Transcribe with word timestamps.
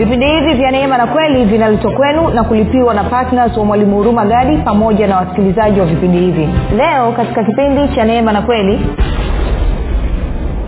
vipindi 0.00 0.26
hivi 0.26 0.54
vya 0.54 0.70
neema 0.70 0.98
na 0.98 1.06
kweli 1.06 1.44
vinaletwa 1.44 1.92
kwenu 1.92 2.28
na 2.30 2.44
kulipiwa 2.44 2.94
na 2.94 3.04
ptns 3.04 3.56
wa 3.56 3.64
mwalimu 3.64 3.96
huruma 3.96 4.24
gadi 4.26 4.56
pamoja 4.56 5.06
na 5.06 5.16
wasikilizaji 5.16 5.80
wa 5.80 5.86
vipindi 5.86 6.18
hivi. 6.18 6.48
Leo 6.76 7.12
katika 7.12 7.44
kipindi 7.44 7.88
cha 7.94 8.04
neema 8.04 8.32
na 8.32 8.42
kweli 8.42 8.80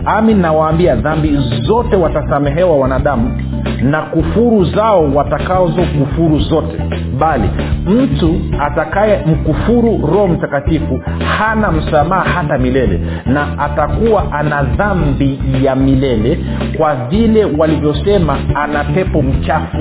amin 0.05 0.37
nawaambia 0.41 0.95
dhambi 0.95 1.37
zote 1.61 1.95
watasamehewa 1.95 2.77
wanadamu 2.77 3.37
na 3.83 4.01
kufuru 4.01 4.65
zao 4.65 5.11
watakazo 5.15 5.81
kufuru 5.99 6.39
zote. 6.39 6.77
Bali 7.19 7.49
mtu 7.87 8.35
atakaye 8.59 9.19
mkufuru 9.25 9.97
roho 10.13 10.27
mtakatifu 10.27 11.01
hana 11.37 11.71
msamaha 11.71 12.29
hata 12.29 12.57
milele 12.57 12.99
na 13.25 13.59
atakuwa 13.59 14.31
ana 14.31 14.63
dhambi 14.63 15.39
ya 15.63 15.75
milele 15.75 16.39
kwa 16.77 16.95
vile 16.95 17.45
walivyosema 17.57 18.37
ana 18.55 18.83
pepo 18.83 19.21
mchafu 19.21 19.77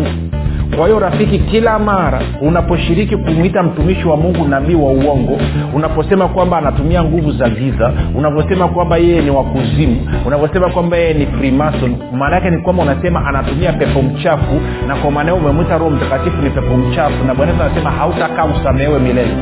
kwa 0.77 0.87
hiyo 0.87 0.99
rafiki 0.99 1.39
kila 1.39 1.79
mara 1.79 2.21
unaposhiriki 2.41 3.17
kumwita 3.17 3.63
mtumishi 3.63 4.09
wa 4.09 4.17
mungu 4.17 4.49
nabii 4.49 4.75
wa 4.75 4.93
uongo 4.93 5.39
unaposema 5.75 6.29
kwamba 6.29 6.59
anatumia 6.59 7.05
nguvu 7.05 7.33
za 7.33 7.49
giza 7.49 7.93
unaposema 8.15 8.69
kwamba 8.69 8.97
yeye 8.97 9.21
ni 9.23 9.31
wakuzimu 9.31 9.97
unaposema 10.27 10.69
kwamba 10.71 10.97
yeye 10.97 11.15
ni 11.15 11.27
freemason 11.27 11.97
maana 12.13 12.37
yake 12.37 12.51
ni 12.51 12.59
kwamba 12.59 12.83
unasema 12.83 13.27
anatumia 13.27 13.73
pepo 13.73 14.03
mchafu 14.03 14.61
na 14.89 14.97
kwa 14.97 15.11
maanao 15.11 15.37
umemwita 15.37 15.79
roho 15.79 15.91
mtakatifu 15.91 16.43
ni 16.43 16.51
pepo 16.51 16.77
mchafu 16.77 17.25
na 17.25 17.35
bwana 17.35 17.53
anasema 17.65 17.91
hautakaa 17.91 18.45
usamehewe 18.45 18.99
milele 18.99 19.37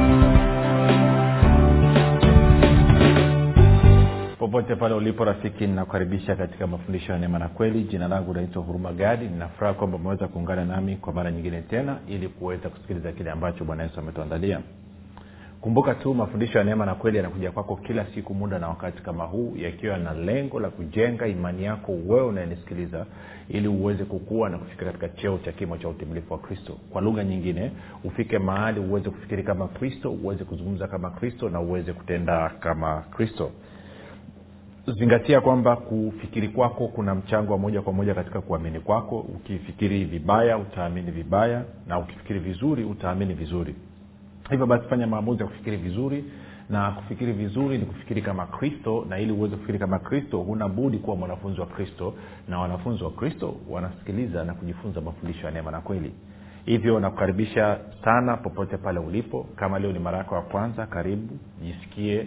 popote 4.51 4.77
pale 4.77 4.95
ulipo 4.95 5.25
rafiki 5.25 5.67
ninakukaribisha 5.67 6.37
katika 6.37 6.67
mafundisho 6.67 7.13
ya 7.13 7.19
neema 7.19 7.39
na 7.39 7.49
kweli. 7.49 7.83
Jina 7.83 8.09
langu 8.09 8.35
naitwa 8.35 8.63
huruma 8.63 8.93
gadi. 8.93 9.25
Ninafuraha 9.29 9.75
kwamba 9.75 9.97
umeweza 9.97 10.29
kuungana 10.29 10.65
nami 10.65 10.97
kwa 10.97 11.13
mara 11.13 11.33
nyingine 11.33 11.63
tena 11.63 11.99
ili 12.09 12.29
kuweza 12.29 12.69
kusikiliza 12.69 13.13
kile 13.13 13.31
ambacho 13.31 13.65
bwana 13.65 13.83
yesu 13.83 14.01
ametuandalia. 14.01 14.61
Kumbuka 15.61 15.95
tu 15.95 16.15
mafundisho 16.15 16.59
ya 16.59 16.65
neema 16.65 16.87
na 16.87 16.95
kweli 16.95 17.17
yanakuja 17.17 17.51
kwako 17.51 17.77
kila 17.77 18.07
siku 18.15 18.35
muda 18.35 18.59
na 18.59 18.69
wakati 18.69 19.03
kama 19.03 19.25
huu 19.25 19.53
yakiwa 19.57 19.99
na 19.99 20.13
lengo 20.15 20.61
la 20.61 20.69
kujenga 20.71 21.27
imani 21.27 21.65
yako 21.65 21.93
wewe 21.93 22.27
unayenisikiliza 22.27 23.07
ili 23.49 23.69
uweze 23.69 24.05
kukua 24.05 24.49
na 24.49 24.59
kufika 24.59 24.85
katika 24.85 25.09
cheo 25.09 25.39
cha 25.39 25.53
kimo 25.53 25.77
cha 25.77 25.89
utimilifu 25.89 26.33
wa 26.33 26.39
kristo. 26.39 26.77
Kwa 26.91 27.03
lugha 27.03 27.25
nyingine 27.25 27.71
ufike 28.05 28.39
mahali 28.39 28.81
uweze 28.81 29.11
kufikiri 29.11 29.43
kama 29.43 29.69
kristo 29.69 30.13
uweze 30.13 30.45
kuzungumza 30.45 30.89
kama 30.89 31.11
kristo 31.11 31.49
na 31.49 31.61
uweze 31.61 31.93
kutenda 31.93 32.49
kama 32.61 33.01
kristo 33.11 33.51
zingatia 34.93 35.41
kwamba 35.41 35.77
kufikiri 35.77 36.49
kwako 36.49 36.89
kuna 36.89 37.15
mchango 37.15 37.53
wa 37.53 37.59
moja 37.59 37.83
kwa 37.83 37.93
moja 37.93 38.15
katika 38.15 38.41
kuamini 38.41 38.81
kwako. 38.81 39.19
Ukifikiri 39.21 40.05
vibaya 40.05 40.59
utaamini 40.59 41.11
vibaya 41.11 41.65
na 41.87 41.99
ukifikiri 41.99 42.39
vizuri 42.39 42.85
utaamini 42.85 43.35
vizuri. 43.35 43.75
Hivyo 44.51 44.67
basi 44.67 44.89
fanya 44.89 45.07
maamuzi 45.07 45.43
ya 45.43 45.49
kufikiri 45.49 45.77
vizuri 45.77 46.25
na 46.71 46.91
kufikiri 46.91 47.33
vizuri 47.33 47.79
ni 47.79 47.85
kufikiri 47.85 48.23
kama 48.23 48.47
kristo 48.47 49.07
na 49.09 49.19
ili 49.19 49.33
uweze 49.33 49.55
kufikiri 49.55 49.79
kama 49.79 49.99
kristo 49.99 50.39
huna 50.39 50.69
budi 50.69 50.99
kuwa 50.99 51.17
mwanafunzi 51.17 51.61
wa 51.61 51.67
kristo 51.67 52.15
na 52.49 52.59
wanafunzi 52.59 53.05
wa 53.05 53.11
kristo 53.11 53.57
wanasikiliza 53.71 54.45
na 54.45 54.55
kujifunza 54.55 55.01
mafundisho 55.01 55.47
ya 55.47 55.53
neema 55.53 55.71
na 55.71 55.81
kweli. 55.81 56.13
Hivyo 56.65 57.01
nakukaribisha 57.01 57.79
sana 58.05 58.37
popote 58.37 58.77
pale 58.77 58.99
ulipo. 58.99 59.47
Kama 59.57 59.79
leo 59.79 59.93
ni 59.93 59.99
mara 59.99 60.19
yako 60.19 60.35
ya 60.35 60.41
kwanza 60.43 60.87
karibu 60.87 61.39
jisikie 61.63 62.27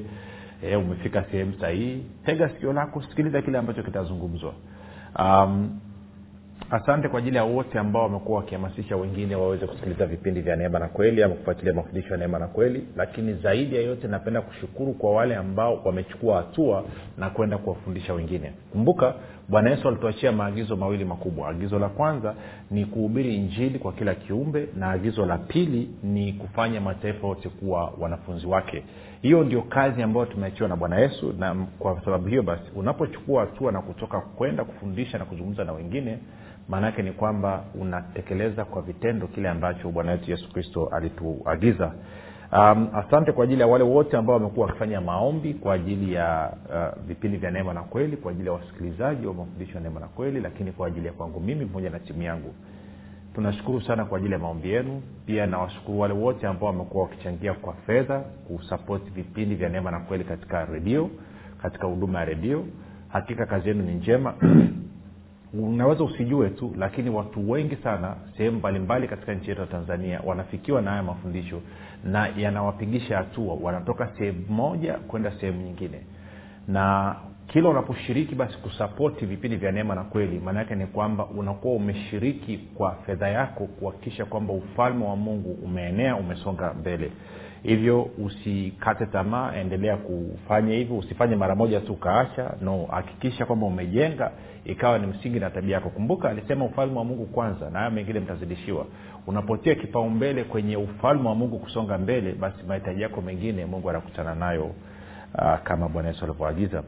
e, 0.64 0.76
umefika 0.76 1.24
sehemu 1.32 1.54
sahihi. 1.60 2.04
Tega 2.26 2.50
sikio 2.50 2.74
lako 2.74 3.02
sikiliza 3.02 3.42
kile 3.42 3.58
ambacho 3.58 3.84
kitazungumzwa. 3.84 4.54
Um, 5.20 5.80
asante 6.72 7.08
kwa 7.10 7.20
ajili 7.20 7.36
ya 7.38 7.44
wote 7.44 7.80
ambao 7.80 8.04
wamekuwa 8.04 8.40
wakihamasisha 8.40 8.96
wengine 8.98 9.36
waweze 9.36 9.68
kusikiliza 9.68 10.06
vipindi 10.06 10.42
vya 10.42 10.56
neema 10.56 10.80
na 10.80 10.88
kweli 10.88 11.24
ama 11.24 11.36
kufuatilia 11.36 11.74
mafundisho 11.74 12.10
ya 12.10 12.18
neema 12.18 12.40
na 12.40 12.48
kweli. 12.48 12.88
Lakini 12.96 13.34
zaidi 13.34 13.76
ya 13.76 13.82
yote 13.82 14.08
napenda 14.08 14.42
kushukuru 14.42 14.94
kwa 14.94 15.12
wale 15.12 15.36
ambao 15.36 15.82
wamechukua 15.86 16.38
hatua 16.38 16.84
na 17.18 17.30
kwenda 17.30 17.58
kuwafundisha 17.58 18.14
wengine. 18.14 18.54
Kumbuka 18.72 19.14
bwana 19.50 19.70
yesu 19.70 19.88
alituachia 19.88 20.32
maagizo 20.32 20.76
mawili 20.76 21.06
makubwa. 21.06 21.50
Agizo 21.50 21.80
la 21.80 21.90
kwanza 21.90 22.36
ni 22.72 22.86
kuhubiri 22.86 23.36
injili 23.36 23.80
kwa 23.80 23.94
kila 23.94 24.16
kiumbe 24.16 24.68
na 24.76 24.90
agizo 24.92 25.26
la 25.26 25.38
pili 25.38 25.90
ni 26.04 26.34
kufanya 26.34 26.82
mataifa 26.82 27.28
yote 27.28 27.50
kuwa 27.50 27.94
wanafunzi 28.00 28.48
wake. 28.48 28.84
Hiyo 29.22 29.44
ndio 29.44 29.62
kazi 29.62 30.04
ambayo 30.04 30.26
tumeachiwa 30.26 30.70
na 30.70 30.76
bwana 30.76 31.00
yesu 31.00 31.34
na 31.40 31.56
kwa 31.80 32.02
sababu 32.06 32.28
hiyo 32.28 32.44
basi 32.44 32.64
unapochukua 32.76 33.42
hatua 33.42 33.72
na 33.72 33.82
kutoka 33.82 34.20
kwenda 34.22 34.64
kufundisha 34.64 35.18
na 35.18 35.26
kuzungumza 35.26 35.64
na 35.64 35.74
wengine 35.74 36.18
maanaake 36.70 37.02
ni 37.02 37.12
kwamba 37.12 37.64
unatekeleza 37.80 38.66
kwa 38.66 38.82
vitendo 38.82 39.28
kile 39.28 39.50
ambacho 39.50 39.90
bwana 39.92 40.12
wetu 40.12 40.32
yesu 40.32 40.54
kristo 40.54 40.90
alituagiza 40.92 41.92
um, 42.54 42.88
asante 42.94 43.32
kwa 43.32 43.44
ajili 43.44 43.62
ya 43.62 43.68
wale 43.68 43.84
wote 43.84 44.18
ambao 44.18 44.36
wamekuwa 44.36 44.68
wakifanya 44.68 45.02
maombi 45.02 45.54
kwa 45.54 45.74
ajili 45.74 46.14
ya 46.14 46.54
uh, 46.70 47.04
vipindi 47.08 47.38
vya 47.38 47.52
neema 47.52 47.74
na 47.74 47.82
kweli 47.82 48.18
kwa 48.18 48.32
ajili 48.32 48.48
ya 48.48 48.54
wasikilizaji 48.54 49.28
wa 49.28 49.34
mafundisho 49.34 49.74
ya 49.74 49.80
neema 49.80 50.00
na 50.00 50.08
kweli 50.08 50.42
lakini 50.42 50.72
kwa 50.72 50.88
ajili 50.88 51.08
ya 51.08 51.14
kwangu 51.14 51.40
mimi 51.40 51.66
pamoja 51.66 51.90
na 51.90 52.00
timu 52.00 52.22
yangu. 52.22 52.54
Tunashukuru 53.36 53.82
sana 53.82 54.06
kwa 54.06 54.18
ajili 54.18 54.34
ya 54.34 54.40
maombi 54.40 54.70
yenu. 54.70 55.02
Pia 55.26 55.46
nawashukuru 55.46 56.00
wale 56.00 56.14
wote 56.14 56.48
ambao 56.48 56.70
wamekuwa 56.70 57.04
wakichangia 57.04 57.54
kwa 57.54 57.74
fedha 57.74 58.20
kusapoti 58.20 59.10
vipindi 59.10 59.56
vya 59.56 59.70
neema 59.70 59.92
na 59.92 60.00
kweli 60.00 60.24
katika 60.24 60.66
redio 60.66 61.10
katika 61.62 61.88
huduma 61.88 62.20
ya 62.20 62.26
redio. 62.26 62.66
Hakika 63.08 63.46
kazi 63.46 63.68
yenu 63.68 63.84
ni 63.84 63.94
njema. 63.94 64.34
Unaweza 65.54 66.04
usijue 66.04 66.50
tu 66.50 66.74
lakini 66.78 67.10
watu 67.10 67.52
wengi 67.52 67.76
sana 67.76 68.16
sehemu 68.38 68.58
mbalimbali 68.58 69.08
katika 69.08 69.34
nchi 69.34 69.50
yetu 69.50 69.62
ya 69.62 69.68
tanzania 69.68 70.22
wanafikiwa 70.26 70.82
na 70.82 70.92
haya 70.92 71.04
mafundisho 71.04 71.62
na 72.04 72.28
yanawapigisha 72.38 73.18
hatua. 73.18 73.58
Wanatoka 73.62 74.08
sehemu 74.18 74.46
moja 74.50 74.94
kwenda 74.94 75.32
sehemu 75.40 75.62
nyingine. 75.62 76.02
Na 76.68 77.16
kila 77.48 77.70
unaposhiriki 77.70 78.36
basi 78.36 78.58
kusapoti 78.58 79.26
vipindi 79.26 79.58
vya 79.58 79.72
neema 79.72 79.96
na 79.96 80.04
kweli 80.04 80.40
maana 80.40 80.60
yake 80.60 80.76
ni 80.76 80.86
kwamba 80.88 81.26
unakuwa 81.26 81.76
umeshiriki 81.76 82.58
kwa 82.58 82.96
fedha 83.06 83.28
yako 83.30 83.66
kuhakikisha 83.66 84.26
kwamba 84.26 84.54
ufalme 84.54 85.06
wa 85.06 85.16
mungu 85.16 85.52
umeenea 85.64 86.16
umesonga 86.16 86.74
mbele 86.74 87.12
hivyo 87.64 88.10
usikate 88.26 89.06
tamaa 89.06 89.54
endelea 89.56 89.98
kufanya 89.98 90.74
hivyo. 90.76 90.98
Usifanye 90.98 91.36
mara 91.36 91.56
moja 91.56 91.80
tu 91.80 91.94
ukaacha 91.94 92.54
no 92.62 92.86
hakikisha 92.92 93.46
kwamba 93.46 93.66
umejenga 93.66 94.32
ikawa 94.66 95.00
ni 95.00 95.08
msingi 95.08 95.40
na 95.40 95.50
tabia 95.50 95.76
yako. 95.76 95.90
Kumbuka 95.90 96.30
alisema 96.30 96.66
ufalme 96.66 96.98
wa 96.98 97.04
mungu 97.06 97.26
kwanza 97.26 97.70
na 97.70 97.80
hayo 97.80 97.92
mengine 97.92 98.20
mtazidishiwa. 98.20 98.86
Unapotia 99.28 99.76
kipaumbele 99.76 100.44
kwenye 100.44 100.78
ufalme 100.78 101.30
wa 101.30 101.36
mungu 101.36 101.60
kusonga 101.60 101.98
mbele 101.98 102.34
basi 102.34 102.64
mahitaji 102.68 103.02
yako 103.02 103.22
mengine 103.22 103.66
mungu 103.66 103.90
anakutana 103.90 104.36
nayo 104.36 104.66
uh, 104.66 105.58
kama 105.64 105.90
bwana 105.90 106.08
yesu 106.10 106.26
alivyoagiza. 106.26 106.84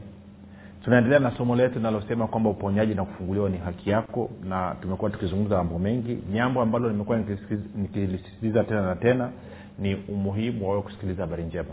Tunaendelea 0.84 1.18
na 1.18 1.30
somo 1.30 1.56
letu 1.56 1.74
linalosema 1.74 2.26
kwamba 2.26 2.50
uponyaji 2.50 2.94
na 2.94 3.04
kufunguliwa 3.04 3.50
ni 3.50 3.58
haki 3.58 3.90
yako 3.90 4.30
na 4.44 4.76
tumekuwa 4.82 5.10
tukizungumza 5.10 5.56
mambo 5.56 5.78
mengi. 5.78 6.18
Jambo 6.32 6.62
ambalo 6.62 6.90
nimekuwa 6.90 7.18
nikilisisitiza 7.76 8.64
tena 8.64 8.82
na 8.82 8.96
tena 8.96 9.30
ni 9.78 9.94
umuhimu 9.94 10.68
wawe 10.68 10.82
kusikiliza 10.82 11.22
habari 11.22 11.44
njema. 11.44 11.70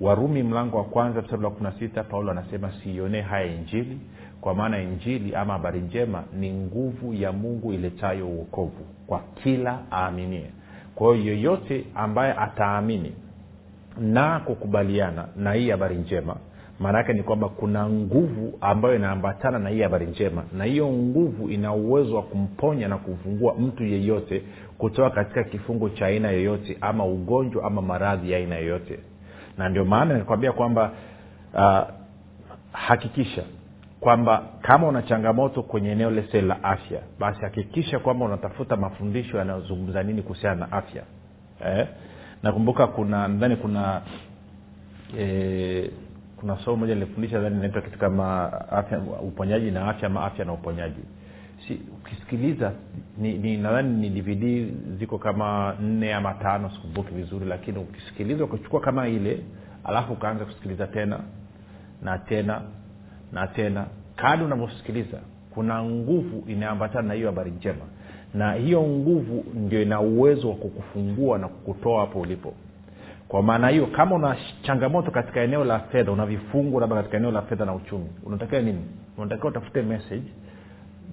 Warumi 0.00 0.42
mlango 0.42 0.76
wa 0.76 0.84
kwanza 0.84 1.22
mstari 1.22 1.44
wa 1.44 1.50
kumi 1.50 1.62
na 1.64 1.72
sita 1.78 2.04
paulo 2.04 2.30
anasema 2.30 2.72
siionee 2.82 3.20
haya 3.20 3.46
injili 3.46 3.98
kwa 4.40 4.54
maana 4.54 4.82
injili 4.82 5.34
ama 5.34 5.52
habari 5.52 5.80
njema 5.80 6.24
ni 6.38 6.52
nguvu 6.52 7.14
ya 7.14 7.32
mungu 7.32 7.72
iletayo 7.72 8.28
uokovu 8.28 8.84
kwa 9.06 9.20
kila 9.42 9.78
aaminie. 9.92 10.50
Kwa 10.94 11.16
hiyo 11.16 11.34
yoyote 11.34 11.84
ambaye 11.94 12.32
ataamini 12.32 13.12
na 14.00 14.40
kukubaliana 14.40 15.28
na 15.36 15.52
hii 15.52 15.70
habari 15.70 15.96
njema 15.96 16.36
maana 16.80 16.98
yake 16.98 17.12
ni 17.12 17.22
kwamba 17.22 17.48
kuna 17.48 17.88
nguvu 17.90 18.58
ambayo 18.60 18.96
inaambatana 18.96 19.58
na 19.58 19.68
hii 19.68 19.82
habari 19.82 20.06
njema 20.06 20.44
na 20.52 20.64
hiyo 20.64 20.88
nguvu 20.92 21.50
ina 21.50 21.72
uwezo 21.72 22.16
wa 22.16 22.22
kumponya 22.22 22.88
na 22.88 22.96
kumfungua 22.96 23.54
mtu 23.54 23.84
yeyote 23.84 24.42
kutoka 24.82 25.10
katika 25.10 25.44
kifungo 25.44 25.88
cha 25.88 26.06
aina 26.06 26.30
yoyote 26.30 26.78
ama 26.80 27.04
ugonjwa 27.04 27.64
ama 27.64 27.82
maradhi 27.82 28.30
ya 28.32 28.38
aina 28.38 28.56
yoyote. 28.56 28.98
Na 29.58 29.68
ndio 29.68 29.84
maana 29.84 30.14
nikakwambia 30.14 30.52
kwamba 30.52 30.90
uh, 31.54 31.80
hakikisha 32.72 33.42
kwamba 34.00 34.42
kama 34.60 34.88
una 34.88 35.02
changamoto 35.02 35.62
kwenye 35.62 35.90
eneo 35.90 36.10
lese 36.10 36.40
la 36.40 36.64
afya 36.64 37.00
basi 37.18 37.40
hakikisha 37.40 37.98
kwamba 37.98 38.24
unatafuta 38.24 38.76
mafundisho 38.76 39.38
yanayozungumza 39.38 40.02
nini 40.02 40.22
kuhusiana 40.22 40.56
na 40.66 40.72
afya. 40.72 41.02
Eh? 41.66 41.86
nakumbuka 42.42 42.86
kuna 42.86 43.28
nadhani 43.28 43.56
kuna 43.56 44.02
eh, 45.18 45.90
kuna 46.36 46.56
somo 46.58 46.76
moja 46.76 46.94
nilifundisha 46.94 47.40
dhani 47.40 47.56
inaitwa 47.56 47.82
kitu 47.82 47.98
kama 47.98 48.52
afya 48.70 48.98
uponyaji 48.98 49.70
na 49.70 49.88
afya 49.88 50.06
ama 50.06 50.24
afya 50.24 50.44
na 50.44 50.52
uponyaji 50.52 51.02
si 51.68 51.80
ukisikiliza 51.92 52.72
ni, 53.18 53.32
ni 53.38 53.56
nadhani 53.56 54.08
ni 54.08 54.20
dvd 54.22 54.72
ziko 54.98 55.18
kama 55.18 55.76
nne 55.82 56.14
ama 56.14 56.34
tano 56.34 56.70
sikumbuki 56.70 57.14
vizuri 57.14 57.46
lakini 57.46 57.78
ukisikiliza 57.78 58.44
ukichukua 58.44 58.80
kama 58.80 59.08
ile 59.08 59.40
alafu 59.84 60.12
ukaanza 60.12 60.44
kusikiliza 60.44 60.86
tena 60.86 61.20
na 62.02 62.18
tena 62.18 62.62
na 63.32 63.46
tena 63.46 63.86
kadi 64.16 64.44
unavyosikiliza 64.44 65.18
kuna 65.54 65.82
nguvu 65.84 66.44
inaambatana 66.48 67.08
na 67.08 67.14
hiyo 67.14 67.26
habari 67.26 67.50
njema. 67.50 67.84
Na 68.34 68.52
hiyo 68.52 68.82
nguvu 68.82 69.44
ndio 69.54 69.82
ina 69.82 70.00
uwezo 70.00 70.48
wa 70.48 70.54
kukufungua 70.54 71.38
na 71.38 71.48
kukutoa 71.48 72.00
hapo 72.00 72.20
ulipo. 72.20 72.54
Kwa 73.28 73.42
maana 73.42 73.68
hiyo 73.68 73.86
kama 73.86 74.16
una 74.16 74.36
changamoto 74.62 75.10
katika 75.10 75.40
eneo 75.40 75.64
la 75.64 75.78
fedha 75.78 76.12
una 76.12 76.26
vifungu 76.26 76.80
labda 76.80 76.96
katika 76.96 77.16
eneo 77.16 77.30
la 77.30 77.42
fedha 77.42 77.64
na 77.64 77.74
uchumi 77.74 78.06
unatakiwa 78.24 78.60
nini? 78.60 78.84
Unatakiwa 79.18 79.48
utafute 79.50 79.82
message 79.82 80.22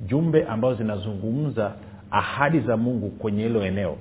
jumbe 0.08 0.44
ambazo 0.46 0.76
zinazungumza 0.76 1.74
ahadi 2.12 2.60
za 2.60 2.78
mungu 2.78 3.10
kwenye 3.10 3.44
hilo 3.44 3.66
eneo. 3.66 3.98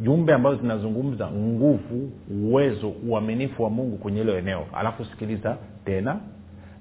Jumbe 0.00 0.34
ambazo 0.34 0.56
zinazungumza 0.56 1.30
nguvu 1.30 2.10
uwezo 2.30 2.92
uaminifu 3.08 3.62
wa 3.62 3.70
mungu 3.70 3.96
kwenye 3.96 4.18
hilo 4.18 4.38
eneo. 4.38 4.66
Alafu 4.74 5.04
sikiliza 5.04 5.56
tena 5.84 6.16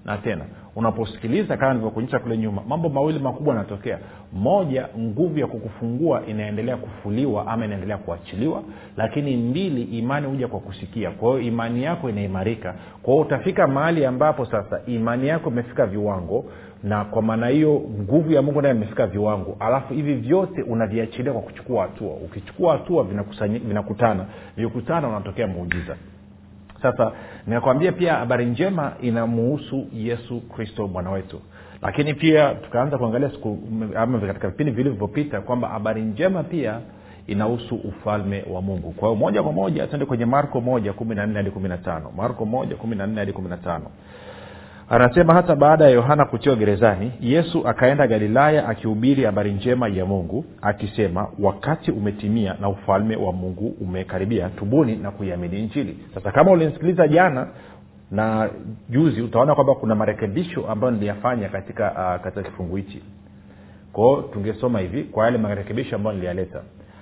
na 0.06 0.18
tena 0.18 0.46
unaposikiliza 0.76 1.58
kama 1.58 1.74
nilivyokuonyesha 1.74 2.20
kule 2.20 2.38
nyuma 2.38 2.62
mambo 2.68 2.90
mawili 2.90 3.20
makubwa 3.20 3.54
yanatokea. 3.56 4.00
Moja 4.34 4.88
nguvu 5.00 5.40
ya 5.40 5.48
kukufungua 5.48 6.26
inaendelea 6.26 6.78
kufuliwa 6.78 7.48
ama 7.48 7.66
inaendelea 7.66 7.98
kuachiliwa 7.98 8.64
lakini 8.98 9.38
mbili 9.38 9.82
imani 9.84 10.28
huja 10.28 10.48
kwa 10.48 10.60
kusikia. 10.60 11.12
Kwa 11.12 11.30
hiyo 11.30 11.42
imani 11.42 11.84
yako 11.84 12.10
inaimarika. 12.10 12.76
Kwa 13.02 13.14
hiyo 13.14 13.26
utafika 13.26 13.68
mahali 13.68 14.06
ambapo 14.06 14.46
sasa 14.46 14.82
imani 14.88 15.28
yako 15.28 15.50
imefika 15.50 15.86
viwango 15.86 16.46
na 16.84 17.06
kwa 17.06 17.22
maana 17.22 17.48
hiyo 17.48 17.82
nguvu 18.02 18.32
ya 18.32 18.42
mungu 18.42 18.62
nayo 18.62 18.76
imefika 18.76 19.08
viwango. 19.08 19.58
Alafu 19.60 19.94
hivi 19.94 20.14
vyote 20.14 20.62
unaviachilia 20.62 21.34
kwa 21.34 21.42
kuchukua 21.42 21.82
hatua. 21.82 22.14
Ukichukua 22.14 22.72
hatua 22.74 23.04
vinakutana. 23.44 24.26
Vikutana 24.58 25.08
unatokea 25.08 25.48
muujiza 25.48 25.96
sasa 26.92 27.12
nikakwambia 27.48 27.92
pia 27.92 28.14
habari 28.14 28.46
njema 28.46 28.94
inamuhusu 29.02 29.88
yesu 29.94 30.42
kristo 30.42 30.88
bwana 30.88 31.12
wetu. 31.12 31.42
Lakini 31.82 32.14
pia 32.14 32.56
tukaanza 32.56 32.98
kuangalia 32.98 33.30
siku 33.30 33.58
katika 34.28 34.48
vipindi 34.50 34.72
vilivyopita 34.72 35.42
kwamba 35.42 35.68
habari 35.68 36.02
njema 36.02 36.44
pia 36.44 36.80
inahusu 37.28 37.76
ufalme 37.76 38.44
wa 38.54 38.62
mungu. 38.62 38.92
Kwa 38.92 39.08
hiyo 39.10 39.20
moja 39.20 39.44
kwa 39.44 39.52
moja 39.52 39.88
tuende 39.88 40.06
kwenye 40.06 40.26
marko 40.26 40.62
moja 40.62 40.94
kumi 40.94 41.16
na 41.16 41.26
nne 41.26 41.36
hadi 41.38 41.52
kumi 41.52 41.70
na 41.70 41.78
tano. 41.78 42.12
Marko 42.18 42.46
moja 42.46 42.76
kumi 42.76 42.96
na 42.96 43.08
nne 43.08 43.20
hadi 43.20 43.34
kumi 43.34 43.50
na 43.50 43.58
tano 43.58 43.86
anasema 44.90 45.34
hata 45.34 45.56
baada 45.56 45.84
ya 45.84 45.90
yohana 45.90 46.26
kutiwa 46.26 46.56
gerezani 46.56 47.12
yesu 47.22 47.68
akaenda 47.68 48.08
galilaya 48.08 48.68
akihubiri 48.70 49.24
habari 49.24 49.54
njema 49.54 49.88
ya 49.88 50.06
mungu 50.06 50.46
akisema 50.62 51.28
wakati 51.40 51.92
umetimia 51.92 52.56
na 52.62 52.70
ufalme 52.70 53.16
wa 53.16 53.34
mungu 53.34 53.76
umekaribia 53.82 54.50
tubuni 54.50 54.96
na 54.96 55.12
kuiamini 55.12 55.60
injili. 55.60 55.98
Sasa 56.14 56.32
kama 56.32 56.52
ulinisikiliza 56.52 57.08
jana 57.08 57.48
na 58.12 58.50
juzi 58.90 59.22
utaona 59.22 59.56
kwamba 59.56 59.76
kuna 59.76 59.96
marekebisho 59.96 60.68
ambayo 60.68 60.92
niliyafanya 60.94 61.50
katika 61.50 61.92
uh, 61.92 62.24
katika 62.24 62.44
kifungu 62.44 62.76
hichi. 62.76 63.02
Kwao 63.94 64.22
tungesoma 64.22 64.80
hivi 64.80 65.04
kwa 65.04 65.26
yale 65.26 65.38
marekebisho 65.38 65.96
ambayo 65.96 66.16
niliyaleta. 66.16 66.62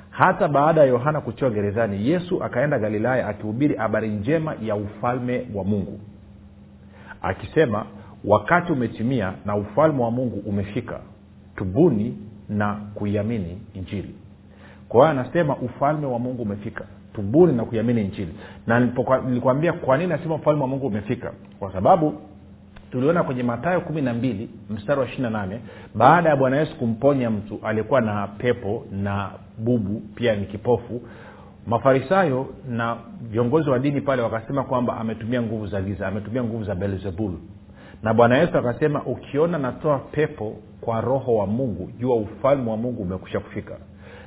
Hata 0.09 0.47
baada 0.47 0.81
ya 0.81 0.87
yohana 0.87 1.21
kutiwa 1.21 1.49
gerezani 1.49 2.09
yesu 2.09 2.43
akaenda 2.43 2.79
galilaya 2.79 3.27
akihubiri 3.27 3.75
habari 3.75 4.07
njema 4.07 4.55
ya 4.61 4.75
ufalme 4.75 5.47
wa 5.55 5.63
mungu 5.63 5.99
akisema 7.23 7.85
wakati 8.25 8.71
umetimia 8.71 9.33
na 9.45 9.55
ufalme 9.55 10.03
wa 10.03 10.11
mungu 10.11 10.37
umefika 10.45 10.99
tubuni 11.55 12.17
na 12.49 12.73
kuiamini 12.95 13.61
injili. 13.73 14.15
Kwa 14.89 14.99
hiyo 15.09 15.21
anasema 15.21 15.55
ufalme 15.57 16.05
wa 16.07 16.19
mungu 16.19 16.41
umefika 16.41 16.85
tubuni 17.13 17.53
na 17.53 17.65
kuiamini 17.65 18.01
injili. 18.01 18.33
Na 18.67 18.79
nilikwambia 19.25 19.73
kwa 19.73 19.97
nini 19.97 20.09
nasema 20.09 20.35
ufalme 20.35 20.61
wa 20.61 20.67
mungu 20.67 20.87
umefika? 20.87 21.31
Kwa 21.59 21.71
sababu 21.73 22.13
tuliona 22.91 23.23
kwenye 23.23 23.43
matayo 23.43 23.81
kumi 23.81 24.01
na 24.01 24.13
mbili 24.13 24.49
mstari 24.69 24.99
wa 24.99 25.05
ishiri 25.05 25.23
na 25.23 25.29
nane 25.29 25.59
baada 25.95 26.29
ya 26.29 26.35
bwana 26.35 26.57
yesu 26.57 26.75
kumponya 26.77 27.29
mtu 27.29 27.59
aliyekuwa 27.63 28.01
na 28.01 28.27
pepo 28.27 28.85
na 28.91 29.29
bubu 29.57 30.01
pia 30.15 30.35
ni 30.35 30.45
kipofu 30.45 31.01
mafarisayo 31.67 32.47
na 32.69 32.97
viongozi 33.21 33.69
wa 33.69 33.79
dini 33.79 34.01
pale 34.01 34.21
wakasema 34.21 34.63
kwamba 34.63 34.97
ametumia 34.97 35.41
nguvu 35.41 35.67
za 35.67 35.81
giza 35.81 36.07
ametumia 36.07 36.43
nguvu 36.43 36.63
za 36.63 36.75
belzebul 36.75 37.33
na 38.03 38.13
bwana 38.13 38.37
yesu 38.37 38.57
akasema 38.57 39.03
ukiona 39.03 39.57
natoa 39.57 39.99
pepo 39.99 40.55
kwa 40.81 41.01
roho 41.01 41.35
wa 41.35 41.47
mungu 41.47 41.91
jua 41.99 42.15
ufalme 42.15 42.71
wa 42.71 42.77
mungu 42.77 43.01
umekusha 43.01 43.39
kufika. 43.39 43.77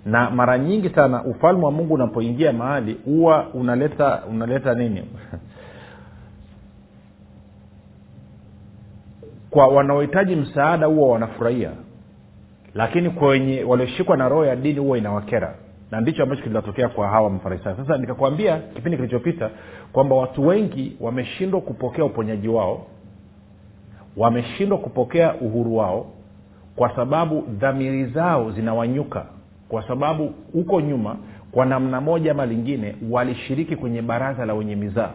Na 0.07 0.31
mara 0.31 0.59
nyingi 0.59 0.89
sana 0.89 1.25
ufalme 1.25 1.65
wa 1.65 1.71
mungu 1.73 1.95
unapoingia 1.95 2.53
mahali 2.53 3.01
huwa 3.05 3.47
unaleta 3.55 4.23
unaleta 4.31 4.75
nini? 4.75 5.03
Kwa 9.51 9.67
wanaohitaji 9.67 10.37
msaada 10.37 10.87
huwa 10.87 11.09
wanafurahia. 11.09 11.71
Lakini 12.75 13.11
kwenye 13.11 13.65
walioshikwa 13.65 14.17
na 14.17 14.29
roho 14.29 14.45
ya 14.45 14.57
dini 14.57 14.79
huwa 14.81 14.99
inawakera 14.99 15.55
na 15.91 16.01
ndicho 16.01 16.23
ambacho 16.23 16.43
kinatokea 16.43 16.89
kwa 16.89 17.09
hawa 17.09 17.31
mafarisayo. 17.31 17.77
Sasa 17.77 17.99
nikakwambia 17.99 18.59
kipindi 18.59 18.97
kilichopita 18.97 19.51
kwamba 19.93 20.17
watu 20.17 20.47
wengi 20.47 20.97
wameshindwa 21.01 21.61
kupokea 21.61 22.05
uponyaji 22.05 22.49
wao 22.49 22.87
wameshindwa 24.17 24.79
kupokea 24.79 25.35
uhuru 25.35 25.77
wao 25.77 26.07
kwa 26.77 26.97
sababu 26.97 27.41
dhamiri 27.59 28.07
zao 28.07 28.51
zinawanyuka 28.51 29.27
kwa 29.69 29.89
sababu 29.89 30.35
huko 30.53 30.81
nyuma 30.81 31.17
kwa 31.53 31.67
namna 31.67 32.01
moja 32.01 32.31
ama 32.31 32.47
lingine 32.47 32.97
walishiriki 33.11 33.77
kwenye 33.77 34.03
baraza 34.03 34.47
la 34.47 34.55
wenye 34.55 34.77
mizaa 34.77 35.11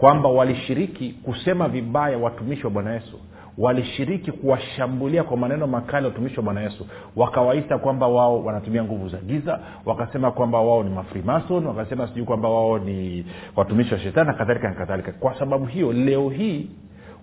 kwamba 0.00 0.28
walishiriki 0.28 1.14
kusema 1.24 1.68
vibaya 1.68 2.18
watumishi 2.18 2.64
wa 2.64 2.70
bwana 2.70 2.92
yesu. 2.94 3.18
Walishiriki 3.58 4.32
kuwashambulia 4.32 5.24
kwa 5.24 5.36
maneno 5.36 5.66
makali 5.66 6.06
watumishi 6.06 6.36
wa 6.36 6.42
bwana 6.42 6.60
yesu. 6.60 6.86
Wakawaita 7.16 7.78
kwamba 7.78 8.06
wao 8.08 8.44
wanatumia 8.44 8.84
nguvu 8.84 9.08
za 9.08 9.18
giza 9.18 9.58
wakasema 9.84 10.30
kwamba 10.30 10.60
wao 10.60 10.82
ni 10.82 10.90
mafrimason 10.90 11.66
wakasema 11.66 12.08
sijui 12.08 12.24
kwamba 12.24 12.48
wao 12.48 12.78
ni 12.78 13.26
watumishi 13.56 13.94
wa 13.94 14.00
shetani 14.00 14.26
na 14.26 14.34
kadhalika 14.34 14.68
na 14.68 14.74
kadhalika. 14.74 15.12
Kwa 15.12 15.38
sababu 15.38 15.66
hiyo 15.66 15.92
leo 15.92 16.28
hii 16.28 16.70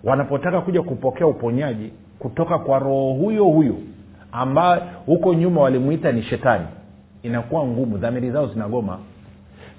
wanapotaka 0.04 0.60
kuja 0.60 0.82
kupokea 0.82 1.26
uponyaji 1.26 1.92
kutoka 2.18 2.58
kwa 2.58 2.78
roho 2.78 3.12
huyo 3.12 3.44
huyo 3.44 3.74
ambaye 4.32 4.82
huko 5.06 5.34
nyuma 5.34 5.60
walimwita 5.60 6.12
ni 6.12 6.22
shetani 6.22 6.64
inakuwa 7.22 7.66
ngumu. 7.66 7.98
Dhamiri 7.98 8.30
zao 8.30 8.46
zinagoma 8.46 8.98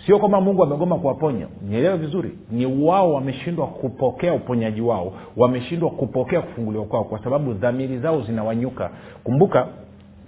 sio 0.10 0.20
kwamba 0.20 0.42
mungu 0.42 0.64
amegoma 0.64 0.96
kuwaponya. 0.98 1.48
Nielewe 1.62 1.98
vizuri. 1.98 2.32
Ni 2.52 2.66
wao 2.66 3.14
wameshindwa 3.14 3.68
kupokea 3.68 4.34
uponyaji 4.34 4.82
wao. 4.82 5.14
Wameshindwa 5.38 5.90
kupokea 5.90 6.42
kufunguliwa 6.42 6.86
kwao 6.86 7.04
kwa 7.04 7.24
sababu 7.24 7.54
dhamiri 7.54 8.00
zao 8.00 8.22
zinawanyuka. 8.22 8.90
Kumbuka 9.24 9.68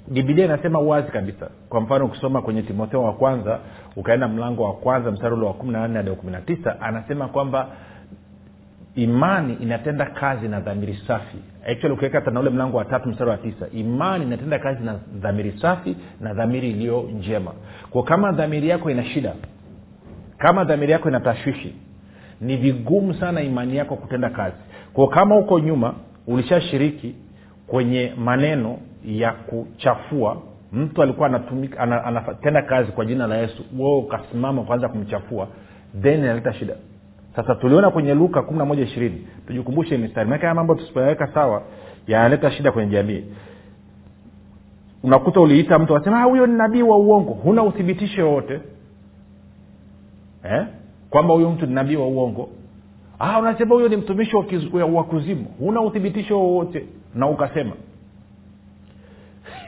bibilia 0.08 0.46
inasema 0.46 0.80
wazi 0.80 1.12
kabisa. 1.12 1.50
Kwa 1.70 1.82
mfano 1.82 2.06
ukisoma 2.06 2.42
kwenye 2.42 2.62
timotheo 2.62 3.04
wa 3.04 3.14
kwanza 3.14 3.60
ukaenda 3.96 4.28
mlango 4.28 4.64
wa 4.64 4.74
kwanza 4.74 5.12
mstari 5.12 5.36
wa 5.36 5.54
kumi 5.54 5.74
hadi 5.74 6.10
wa 6.10 6.16
kumi 6.16 6.32
na 6.32 6.42
tisa 6.42 6.82
anasema 6.82 7.28
kwamba 7.28 7.68
imani 8.96 9.54
inatenda 9.54 10.06
kazi 10.06 10.48
na 10.48 10.60
dhamiri 10.60 11.00
safi. 11.08 11.38
Actually 11.68 11.94
ukiweka 11.94 12.20
hata 12.20 12.32
na 12.32 12.40
ule 12.40 12.50
mlango 12.50 12.78
wa 12.78 12.86
tatu 12.86 13.10
mstari 13.10 13.30
wa 13.30 13.38
tisa 13.38 13.68
imani 13.74 14.26
inatenda 14.26 14.60
kazi 14.60 14.84
na 14.84 15.00
dhamiri 15.14 15.54
safi 15.62 15.96
na 16.20 16.34
dhamiri 16.34 16.70
iliyo 16.70 17.02
njema. 17.20 17.52
Kwa 17.90 18.04
kama 18.04 18.32
dhamiri 18.32 18.70
yako 18.70 18.90
ina 18.92 19.04
shida 19.04 19.34
kama 20.42 20.64
dhamiri 20.64 20.92
yako 20.92 21.10
ina 21.10 21.20
tashwishi 21.20 21.76
ni 22.42 22.58
vigumu 22.58 23.14
sana 23.14 23.42
imani 23.42 23.78
yako 23.78 23.96
kutenda 23.96 24.30
kazi. 24.30 24.56
Kwa 24.94 25.08
kama 25.08 25.36
huko 25.36 25.60
nyuma 25.60 25.94
ulishashiriki 26.28 27.16
kwenye 27.68 28.14
maneno 28.18 28.78
ya 29.06 29.32
kuchafua 29.32 30.42
mtu 30.74 31.02
alikuwa 31.04 31.28
anatumika 31.28 31.80
ana, 31.80 32.04
anatenda 32.04 32.62
kazi 32.62 32.92
kwa 32.92 33.06
jina 33.06 33.28
la 33.28 33.38
yesu 33.38 33.64
wewe 33.80 33.98
ukasimama 33.98 34.64
kwanza 34.64 34.90
kumchafua 34.90 35.48
then 36.02 36.20
inaleta 36.20 36.54
shida. 36.54 36.74
Sasa 37.36 37.56
tuliona 37.56 37.92
kwenye 37.92 38.14
luka 38.14 38.42
kumi 38.42 38.60
na 38.60 38.66
moja 38.66 38.84
ishirini 38.84 39.28
tujikumbushe 39.48 39.98
mistari 39.98 40.30
maake 40.30 40.42
haya 40.42 40.56
mambo 40.56 40.76
tusipoyaweka 40.76 41.28
sawa 41.34 41.62
yanaleta 42.08 42.52
shida 42.52 42.72
kwenye 42.72 42.92
jamii. 42.92 43.24
Unakuta 45.04 45.40
uliita 45.42 45.80
mtu 45.80 45.96
anasema 45.96 46.24
huyo 46.24 46.48
ni 46.48 46.54
nabii 46.58 46.82
wa 46.82 46.98
uongo. 46.98 47.34
Huna 47.34 47.64
uthibitisho 47.64 48.28
wowote 48.30 48.60
eh? 50.44 50.66
kwamba 51.10 51.34
huyo 51.34 51.52
mtu 51.52 51.66
ni 51.66 51.74
nabii 51.74 51.96
wa 51.96 52.08
uongo. 52.08 52.50
Ah, 53.20 53.40
unasema 53.40 53.76
huyo 53.76 53.88
ni 53.88 53.98
mtumishi 53.98 54.36
wa, 54.96 55.04
kuzimu. 55.04 55.46
Huna 55.60 55.82
uthibitisho 55.82 56.40
wowote. 56.40 56.86
Na 57.16 57.28
ukasema. 57.28 57.76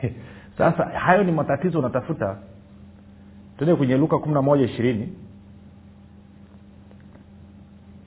Sasa 0.58 0.84
hayo 0.86 1.24
ni 1.24 1.32
matatizo 1.32 1.80
unatafuta. 1.80 2.38
Tuende 3.58 3.75
kwenye 3.75 3.98
luka 3.98 4.18
kumi 4.18 4.34
na 4.34 4.42
moja 4.42 4.65
ishirini. 4.65 5.13